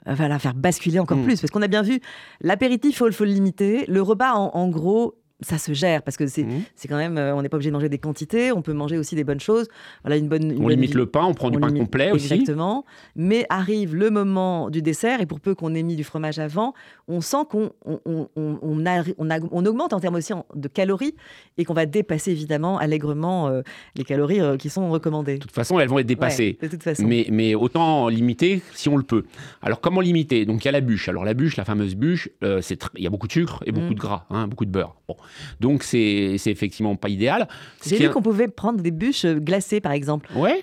euh, 0.08 0.16
faire 0.16 0.54
basculer 0.54 1.00
encore 1.00 1.18
hmm. 1.18 1.26
plus. 1.26 1.42
Parce 1.42 1.52
qu'on 1.52 1.62
a 1.62 1.68
bien 1.68 1.82
vu, 1.82 2.00
l'apéritif, 2.42 2.92
il 2.92 2.96
faut, 2.96 3.12
faut, 3.12 3.26
le 3.26 3.32
limiter. 3.32 3.86
Le 3.88 4.02
repas, 4.02 4.34
en 4.34 4.70
gros, 4.70 5.16
ça 5.44 5.58
se 5.58 5.74
gère 5.74 6.02
parce 6.02 6.18
que 6.18 6.28
c'est 6.28 6.44
mmh. 6.44 6.64
quand 6.90 6.98
même, 6.98 7.18
euh, 7.18 7.36
on 7.36 7.42
n'est 7.42 7.50
pas 7.50 7.58
obligé 7.58 7.70
de 7.70 7.74
manger 7.74 7.90
des 7.90 7.98
quantités, 7.98 8.52
on 8.52 8.62
peut 8.62 8.74
manger 8.74 8.98
aussi 8.98 9.16
des 9.16 9.24
bonnes 9.24 9.40
choses. 9.40 9.68
Voilà, 10.04 10.18
une 10.18 10.28
bonne. 10.28 10.56
on 10.60 10.68
limite 10.68 10.96
le 10.96 11.06
pain, 11.06 11.24
on 11.26 11.34
prend 11.34 11.50
du 11.50 11.60
pain 11.60 11.72
complet 11.72 12.12
aussi. 12.12 12.34
Exactement. 12.34 12.86
Mais 13.16 13.46
arrive 13.50 13.96
le 13.96 14.10
moment 14.10 14.70
du 14.70 14.82
dessert 14.82 15.22
et 15.22 15.26
pour 15.26 15.40
peu 15.40 15.56
qu'on 15.56 15.74
ait 15.76 15.84
mis 15.84 15.96
du 15.96 16.04
fromage 16.04 16.40
avant, 16.40 16.74
on 17.08 17.22
sent 17.22 17.46
qu'on 17.50 17.72
on, 17.86 18.00
on, 18.36 18.60
on, 18.62 19.66
augmente 19.66 19.94
en 19.94 20.00
termes 20.00 20.16
aussi 20.16 20.34
de 20.56 20.68
calories 20.68 21.16
et 21.58 21.66
qu'on 21.66 21.74
va 21.74 21.86
dépasser 21.86 22.32
évidemment 22.32 22.78
allègrement 22.78 23.48
euh, 23.48 23.62
les 23.96 24.04
calories 24.04 24.42
euh, 24.42 24.58
qui 24.58 24.70
sont 24.70 24.90
recommandées. 24.90 25.36
De 25.36 25.42
toute 25.42 25.52
façon, 25.52 25.80
elles 25.80 25.90
vont 25.90 26.00
être 26.00 26.08
dépassées. 26.08 26.58
de 26.62 26.68
toute 26.68 26.84
façon. 26.84 27.04
Mais, 27.06 27.28
mais 27.32 27.56
autant 27.56 28.08
limiter 28.08 28.62
si 28.74 28.90
on 28.90 28.98
le 28.98 29.04
peut. 29.04 29.26
Alors 29.62 29.82
comment 29.82 30.02
limiter? 30.02 30.46
Donc 30.46 30.64
il 30.64 30.66
y 30.66 30.70
a 30.70 30.72
la 30.72 30.82
bûche. 30.82 31.10
Alors 31.10 31.26
la 31.26 31.34
bûche, 31.34 31.58
la 31.58 31.66
fameuse 31.66 31.96
bûche, 31.96 32.30
c'est 32.62 32.84
il 32.96 33.04
y 33.04 33.08
a 33.08 33.10
beaucoup 33.10 33.28
de 33.28 33.32
sucre 33.32 33.64
et 33.66 33.72
beaucoup 33.72 33.92
mmh. 33.92 33.96
de 33.96 34.00
gras, 34.00 34.26
hein, 34.30 34.48
beaucoup 34.48 34.66
de 34.66 34.72
beurre. 34.72 34.96
Bon. 35.08 35.16
Donc, 35.60 35.84
c'est 35.84 36.36
effectivement 36.46 36.96
pas 36.96 37.10
idéal. 37.10 37.48
J'ai 37.86 37.98
vu 37.98 38.10
qu'on 38.10 38.22
pouvait 38.22 38.48
prendre 38.48 38.82
des 38.82 38.92
bûches 38.92 39.26
euh, 39.26 39.36
glacées, 39.36 39.82
par 39.82 39.92
exemple. 39.92 40.30
Ouais. 40.36 40.60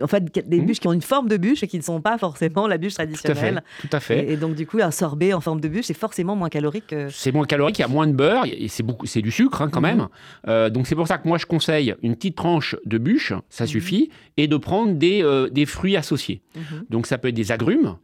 en 0.00 0.06
fait, 0.06 0.48
des 0.48 0.60
mmh. 0.60 0.66
bûches 0.66 0.80
qui 0.80 0.88
ont 0.88 0.92
une 0.92 1.02
forme 1.02 1.28
de 1.28 1.36
bûche 1.36 1.62
et 1.62 1.68
qui 1.68 1.78
ne 1.78 1.82
sont 1.82 2.00
pas 2.00 2.18
forcément 2.18 2.66
la 2.66 2.78
bûche 2.78 2.94
traditionnelle. 2.94 3.62
Tout 3.80 3.88
à 3.92 4.00
fait. 4.00 4.30
Et, 4.30 4.36
donc, 4.36 4.54
du 4.54 4.66
coup, 4.66 4.78
un 4.80 4.90
sorbet 4.90 5.32
en 5.32 5.40
forme 5.40 5.60
de 5.60 5.68
c'est 5.82 5.94
forcément 5.94 6.36
moins 6.36 6.48
calorique. 6.48 6.94
C'est 7.10 7.32
moins 7.32 7.46
calorique, 7.46 7.78
il 7.78 7.82
y 7.82 7.84
a 7.84 7.88
moins 7.88 8.06
de 8.06 8.12
beurre, 8.12 8.44
et 8.46 8.68
c'est 8.68 9.22
du 9.22 9.30
sucre 9.30 9.62
hein, 9.62 9.68
quand 9.70 9.80
mmh. 9.80 9.84
même. 9.84 10.08
Euh, 10.48 10.70
donc, 10.70 10.86
c'est 10.86 10.94
pour 10.94 11.08
ça 11.08 11.18
que 11.18 11.28
moi, 11.28 11.38
je 11.38 11.46
conseille 11.46 11.94
une 12.02 12.16
petite 12.16 12.36
tranche 12.36 12.76
de 12.84 12.98
bûche, 12.98 13.32
ça 13.48 13.64
mmh. 13.64 13.66
suffit, 13.66 14.10
et 14.36 14.48
de 14.48 14.56
prendre 14.56 14.92
des, 14.94 15.22
euh, 15.22 15.48
des 15.48 15.66
fruits 15.66 15.96
associés. 15.96 16.42
Donc, 16.88 17.06
ça 17.06 17.18
peut 17.18 17.28
être 17.28 17.34
des 17.34 17.52
agrumes, 17.52 17.96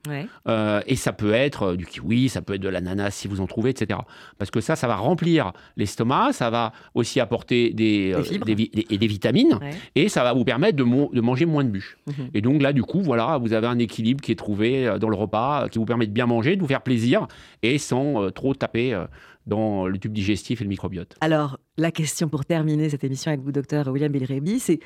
et 0.87 0.97
ça 0.97 1.13
peut 1.13 1.33
être 1.33 1.75
du 1.75 1.87
kiwi, 1.87 2.29
ça 2.29 2.43
peut 2.43 2.55
être 2.55 2.63
de 2.63 2.69
l'ananas 2.69 3.11
si 3.11 3.29
vous 3.29 3.41
en 3.41 3.47
trouvez, 3.47 3.71
etc. 3.71 4.01
Parce 4.39 4.51
que 4.51 4.61
ça, 4.61 4.77
ça 4.77 4.87
va 4.87 4.97
remplir 4.97 5.53
l'estomac, 5.77 6.33
ça 6.33 6.51
va 6.51 6.73
aussi 6.95 7.21
apporter 7.21 7.71
des, 7.71 8.15
des, 8.45 8.71
et 8.91 8.99
des 8.99 9.07
vitamines, 9.07 9.59
et 9.95 10.09
ça 10.09 10.23
va 10.23 10.33
vous 10.33 10.45
permettre 10.45 10.77
de, 10.77 10.85
de 10.85 11.21
manger 11.21 11.47
moins 11.47 11.65
de 11.65 11.71
bûches. 11.71 11.97
Mhm. 12.07 12.31
Et 12.35 12.41
donc 12.41 12.63
là, 12.63 12.73
du 12.73 12.83
coup, 12.83 13.01
voilà, 13.01 13.39
vous 13.39 13.53
avez 13.53 13.67
un 13.67 13.79
équilibre 13.79 14.21
qui 14.21 14.33
est 14.33 14.37
trouvé 14.37 14.87
euh, 14.87 14.99
dans 14.99 15.09
le 15.09 15.17
repas, 15.17 15.65
euh, 15.65 15.69
qui 15.69 15.79
vous 15.79 15.85
permet 15.85 16.07
de 16.07 16.13
bien 16.13 16.27
manger, 16.27 16.57
de 16.57 16.61
vous 16.61 16.67
faire 16.67 16.83
plaisir, 16.83 17.27
et 17.63 17.79
sans 17.79 18.23
euh, 18.23 18.31
trop 18.31 18.55
taper 18.55 19.05
dans 19.47 19.87
le 19.87 19.99
tube 19.99 20.13
digestif 20.13 20.61
et 20.61 20.65
le 20.65 20.69
microbiote. 20.69 21.15
Alors, 21.21 21.59
la 21.77 21.91
question 21.91 22.29
pour 22.29 22.45
terminer 22.45 22.89
cette 22.91 23.05
émission 23.05 23.31
avec 23.31 23.43
vous, 23.43 23.53
docteur 23.53 23.87
William 23.89 24.11
Bilrebi, 24.11 24.59
c'est 24.59 24.81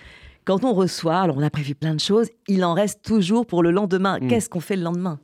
quand 0.44 0.64
on 0.64 0.72
reçoit, 0.72 1.20
alors 1.20 1.36
on 1.36 1.42
a 1.42 1.50
prévu 1.50 1.74
plein 1.74 1.94
de 1.94 2.00
choses, 2.00 2.28
il 2.48 2.64
en 2.64 2.74
reste 2.74 3.02
toujours 3.04 3.46
pour 3.46 3.62
le 3.62 3.70
lendemain. 3.70 4.18
Hmm. 4.20 4.28
Qu'est-ce 4.28 4.48
qu'on 4.48 4.60
fait 4.60 4.76
le 4.76 4.82
lendemain? 4.82 5.20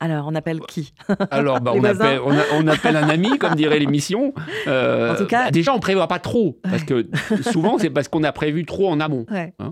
Alors, 0.00 0.28
on 0.28 0.34
appelle 0.36 0.60
qui? 0.60 0.92
Alors, 1.30 1.60
bah, 1.60 1.72
on, 1.74 1.82
appelle, 1.82 2.20
on, 2.52 2.66
appelle, 2.68 2.96
un 2.96 3.08
ami, 3.08 3.36
comme 3.38 3.56
dirait 3.56 3.80
l'émission. 3.80 4.32
Euh, 4.68 5.12
en 5.12 5.16
tout 5.16 5.26
cas, 5.26 5.50
déjà, 5.50 5.74
on 5.74 5.80
prévoit 5.80 6.06
pas 6.06 6.20
trop, 6.20 6.58
parce 6.62 6.84
que 6.84 7.06
souvent, 7.42 7.78
c'est 7.78 7.90
parce 7.90 8.06
qu'on 8.06 8.22
a 8.22 8.30
prévu 8.30 8.64
trop 8.64 8.88
en 8.88 9.00
amont. 9.00 9.26
Hein. 9.30 9.70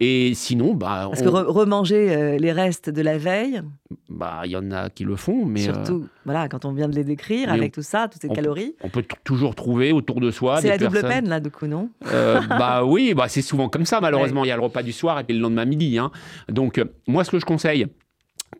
Et 0.00 0.34
sinon, 0.34 0.74
bah, 0.74 1.06
parce 1.08 1.22
que 1.22 1.28
remanger 1.28 2.14
euh, 2.14 2.36
les 2.36 2.52
restes 2.52 2.90
de 2.90 3.00
la 3.00 3.16
veille. 3.16 3.62
bah, 4.10 4.42
il 4.44 4.50
y 4.50 4.56
en 4.56 4.70
a 4.72 4.90
qui 4.90 5.04
le 5.04 5.16
font, 5.16 5.46
mais 5.46 5.60
surtout, 5.60 6.06
voilà, 6.26 6.48
quand 6.48 6.64
on 6.64 6.72
vient 6.72 6.88
de 6.88 6.94
les 6.94 7.04
décrire 7.04 7.50
avec 7.50 7.72
tout 7.72 7.82
ça, 7.82 8.08
toutes 8.08 8.20
ces 8.20 8.28
calories. 8.28 8.74
on 8.82 8.88
peut 8.88 9.04
toujours 9.24 9.54
trouver 9.54 9.92
autour 9.92 10.20
de 10.20 10.30
soi. 10.30 10.60
C'est 10.60 10.68
la 10.68 10.78
double 10.78 11.00
peine 11.00 11.28
là, 11.28 11.40
du 11.40 11.50
coup, 11.50 11.66
non? 11.66 11.88
Bah 12.02 12.84
oui, 12.84 13.14
bah 13.14 13.26
c'est 13.28 13.42
souvent 13.42 13.68
comme 13.68 13.86
ça. 13.86 14.00
Malheureusement, 14.00 14.44
il 14.44 14.48
y 14.48 14.52
a 14.52 14.56
le 14.56 14.62
repas 14.62 14.82
du 14.82 14.92
soir 14.92 15.18
et 15.20 15.24
puis 15.24 15.34
le 15.34 15.40
lendemain 15.40 15.64
midi. 15.64 15.98
Hein. 15.98 16.10
Donc 16.48 16.82
moi, 17.06 17.24
ce 17.24 17.30
que 17.30 17.38
je 17.38 17.46
conseille, 17.46 17.86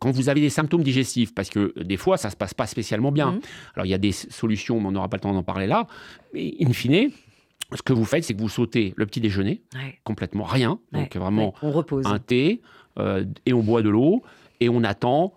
quand 0.02 0.10
vous 0.10 0.28
avez 0.28 0.40
des 0.40 0.50
symptômes 0.50 0.82
digestifs, 0.82 1.32
parce 1.32 1.48
que 1.48 1.72
des 1.80 1.96
fois, 1.96 2.16
ça 2.16 2.26
ne 2.26 2.32
se 2.32 2.36
passe 2.36 2.54
pas 2.54 2.66
spécialement 2.66 3.12
bien. 3.12 3.30
Mmh. 3.30 3.40
Alors, 3.76 3.86
il 3.86 3.90
y 3.90 3.94
a 3.94 3.98
des 3.98 4.10
solutions, 4.10 4.80
mais 4.80 4.88
on 4.88 4.90
n'aura 4.90 5.08
pas 5.08 5.16
le 5.16 5.20
temps 5.20 5.32
d'en 5.32 5.44
parler 5.44 5.68
là. 5.68 5.86
Mais 6.34 6.54
in 6.60 6.72
fine, 6.72 7.12
ce 7.72 7.82
que 7.82 7.92
vous 7.92 8.04
faites, 8.04 8.24
c'est 8.24 8.34
que 8.34 8.40
vous 8.40 8.48
sautez 8.48 8.94
le 8.96 9.06
petit 9.06 9.20
déjeuner, 9.20 9.62
complètement 10.02 10.42
rien. 10.42 10.80
Donc, 10.90 11.16
vraiment, 11.16 11.54
on 11.62 11.70
repose. 11.70 12.04
un 12.06 12.18
thé, 12.18 12.62
euh, 12.98 13.24
et 13.46 13.52
on 13.52 13.62
boit 13.62 13.82
de 13.82 13.90
l'eau, 13.90 14.24
et 14.58 14.68
on 14.68 14.82
attend 14.82 15.34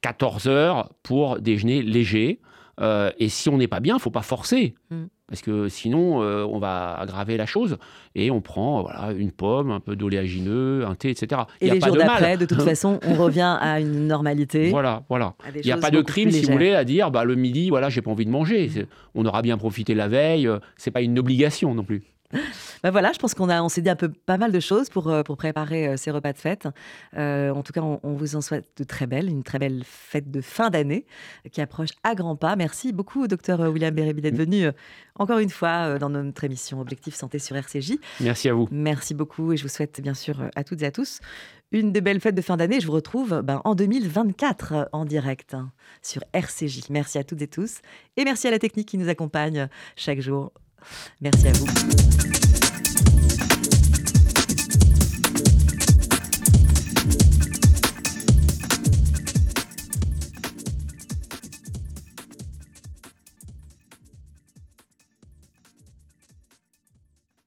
14 0.00 0.48
heures 0.48 0.90
pour 1.02 1.38
déjeuner 1.38 1.82
léger. 1.82 2.40
Euh, 2.80 3.12
et 3.18 3.28
si 3.28 3.50
on 3.50 3.58
n'est 3.58 3.68
pas 3.68 3.80
bien, 3.80 3.96
il 3.96 4.00
faut 4.00 4.10
pas 4.10 4.22
forcer. 4.22 4.74
Mmh 4.90 5.04
parce 5.32 5.40
que 5.40 5.70
sinon, 5.70 6.22
euh, 6.22 6.44
on 6.44 6.58
va 6.58 6.94
aggraver 7.00 7.38
la 7.38 7.46
chose. 7.46 7.78
Et 8.14 8.30
on 8.30 8.42
prend 8.42 8.82
voilà, 8.82 9.12
une 9.12 9.32
pomme, 9.32 9.70
un 9.70 9.80
peu 9.80 9.96
d'oléagineux, 9.96 10.84
un 10.86 10.94
thé, 10.94 11.08
etc. 11.08 11.40
Et 11.62 11.70
les 11.70 11.80
jours 11.80 11.96
d'après, 11.96 12.36
de 12.36 12.44
toute 12.44 12.60
façon, 12.60 13.00
on 13.02 13.14
revient 13.14 13.56
à 13.58 13.80
une 13.80 14.06
normalité. 14.06 14.68
Voilà, 14.82 15.04
voilà. 15.08 15.34
Il 15.54 15.62
n'y 15.62 15.72
a 15.72 15.78
pas 15.78 15.90
de 15.90 16.02
crime, 16.02 16.30
si 16.30 16.44
vous 16.44 16.52
voulez, 16.52 16.74
à 16.74 16.84
dire 16.84 17.10
bah, 17.10 17.24
le 17.24 17.34
midi, 17.34 17.70
voilà, 17.70 17.88
j'ai 17.88 18.02
pas 18.02 18.10
envie 18.10 18.26
de 18.26 18.30
manger. 18.30 18.70
On 19.14 19.24
aura 19.24 19.40
bien 19.40 19.56
profité 19.56 19.94
la 19.94 20.08
veille. 20.08 20.46
Euh, 20.46 20.58
c'est 20.76 20.90
pas 20.90 21.00
une 21.00 21.18
obligation 21.18 21.74
non 21.74 21.84
plus. 21.84 22.02
Ben 22.82 22.90
voilà, 22.90 23.12
je 23.12 23.18
pense 23.18 23.34
qu'on 23.34 23.48
a, 23.48 23.62
on 23.62 23.68
s'est 23.68 23.80
dit 23.82 23.90
un 23.90 23.96
peu 23.96 24.08
pas 24.08 24.38
mal 24.38 24.50
de 24.50 24.60
choses 24.60 24.88
pour, 24.88 25.08
euh, 25.08 25.22
pour 25.22 25.36
préparer 25.36 25.88
euh, 25.88 25.96
ces 25.96 26.10
repas 26.10 26.32
de 26.32 26.38
fête. 26.38 26.68
Euh, 27.16 27.50
en 27.50 27.62
tout 27.62 27.72
cas, 27.72 27.80
on, 27.80 28.12
vous 28.14 28.36
en 28.36 28.40
souhaite 28.40 28.66
de 28.76 28.84
très 28.84 29.06
belles, 29.06 29.28
une 29.28 29.42
très 29.44 29.58
belle 29.58 29.82
fête 29.84 30.30
de 30.30 30.40
fin 30.40 30.70
d'année 30.70 31.06
qui 31.50 31.60
approche 31.60 31.90
à 32.02 32.14
grands 32.14 32.36
pas. 32.36 32.56
Merci 32.56 32.92
beaucoup, 32.92 33.28
docteur 33.28 33.60
William 33.60 33.94
Bérébi, 33.94 34.20
d'être 34.20 34.36
venu 34.36 34.66
encore 35.14 35.38
une 35.38 35.50
fois 35.50 35.98
dans 35.98 36.10
notre 36.10 36.44
émission 36.44 36.80
Objectif 36.80 37.14
Santé 37.14 37.38
sur 37.38 37.56
RCJ. 37.56 37.94
Merci 38.20 38.48
à 38.48 38.54
vous. 38.54 38.68
Merci 38.70 39.14
beaucoup 39.14 39.52
et 39.52 39.56
je 39.56 39.62
vous 39.62 39.68
souhaite 39.68 40.00
bien 40.00 40.14
sûr 40.14 40.36
à 40.54 40.64
toutes 40.64 40.82
et 40.82 40.86
à 40.86 40.90
tous 40.90 41.20
une 41.72 41.90
des 41.90 42.02
belles 42.02 42.20
fêtes 42.20 42.34
de 42.34 42.42
fin 42.42 42.56
d'année. 42.56 42.80
Je 42.80 42.86
vous 42.86 42.92
retrouve 42.92 43.40
ben, 43.42 43.60
en 43.64 43.74
2024 43.74 44.90
en 44.92 45.04
direct 45.04 45.54
hein, 45.54 45.72
sur 46.02 46.22
RCJ. 46.32 46.90
Merci 46.90 47.18
à 47.18 47.24
toutes 47.24 47.42
et 47.42 47.48
tous 47.48 47.80
et 48.16 48.24
merci 48.24 48.46
à 48.46 48.50
la 48.50 48.58
technique 48.58 48.88
qui 48.88 48.98
nous 48.98 49.08
accompagne 49.08 49.68
chaque 49.96 50.20
jour. 50.20 50.52
Merci 51.20 51.48
à 51.48 51.52
vous. 51.52 52.51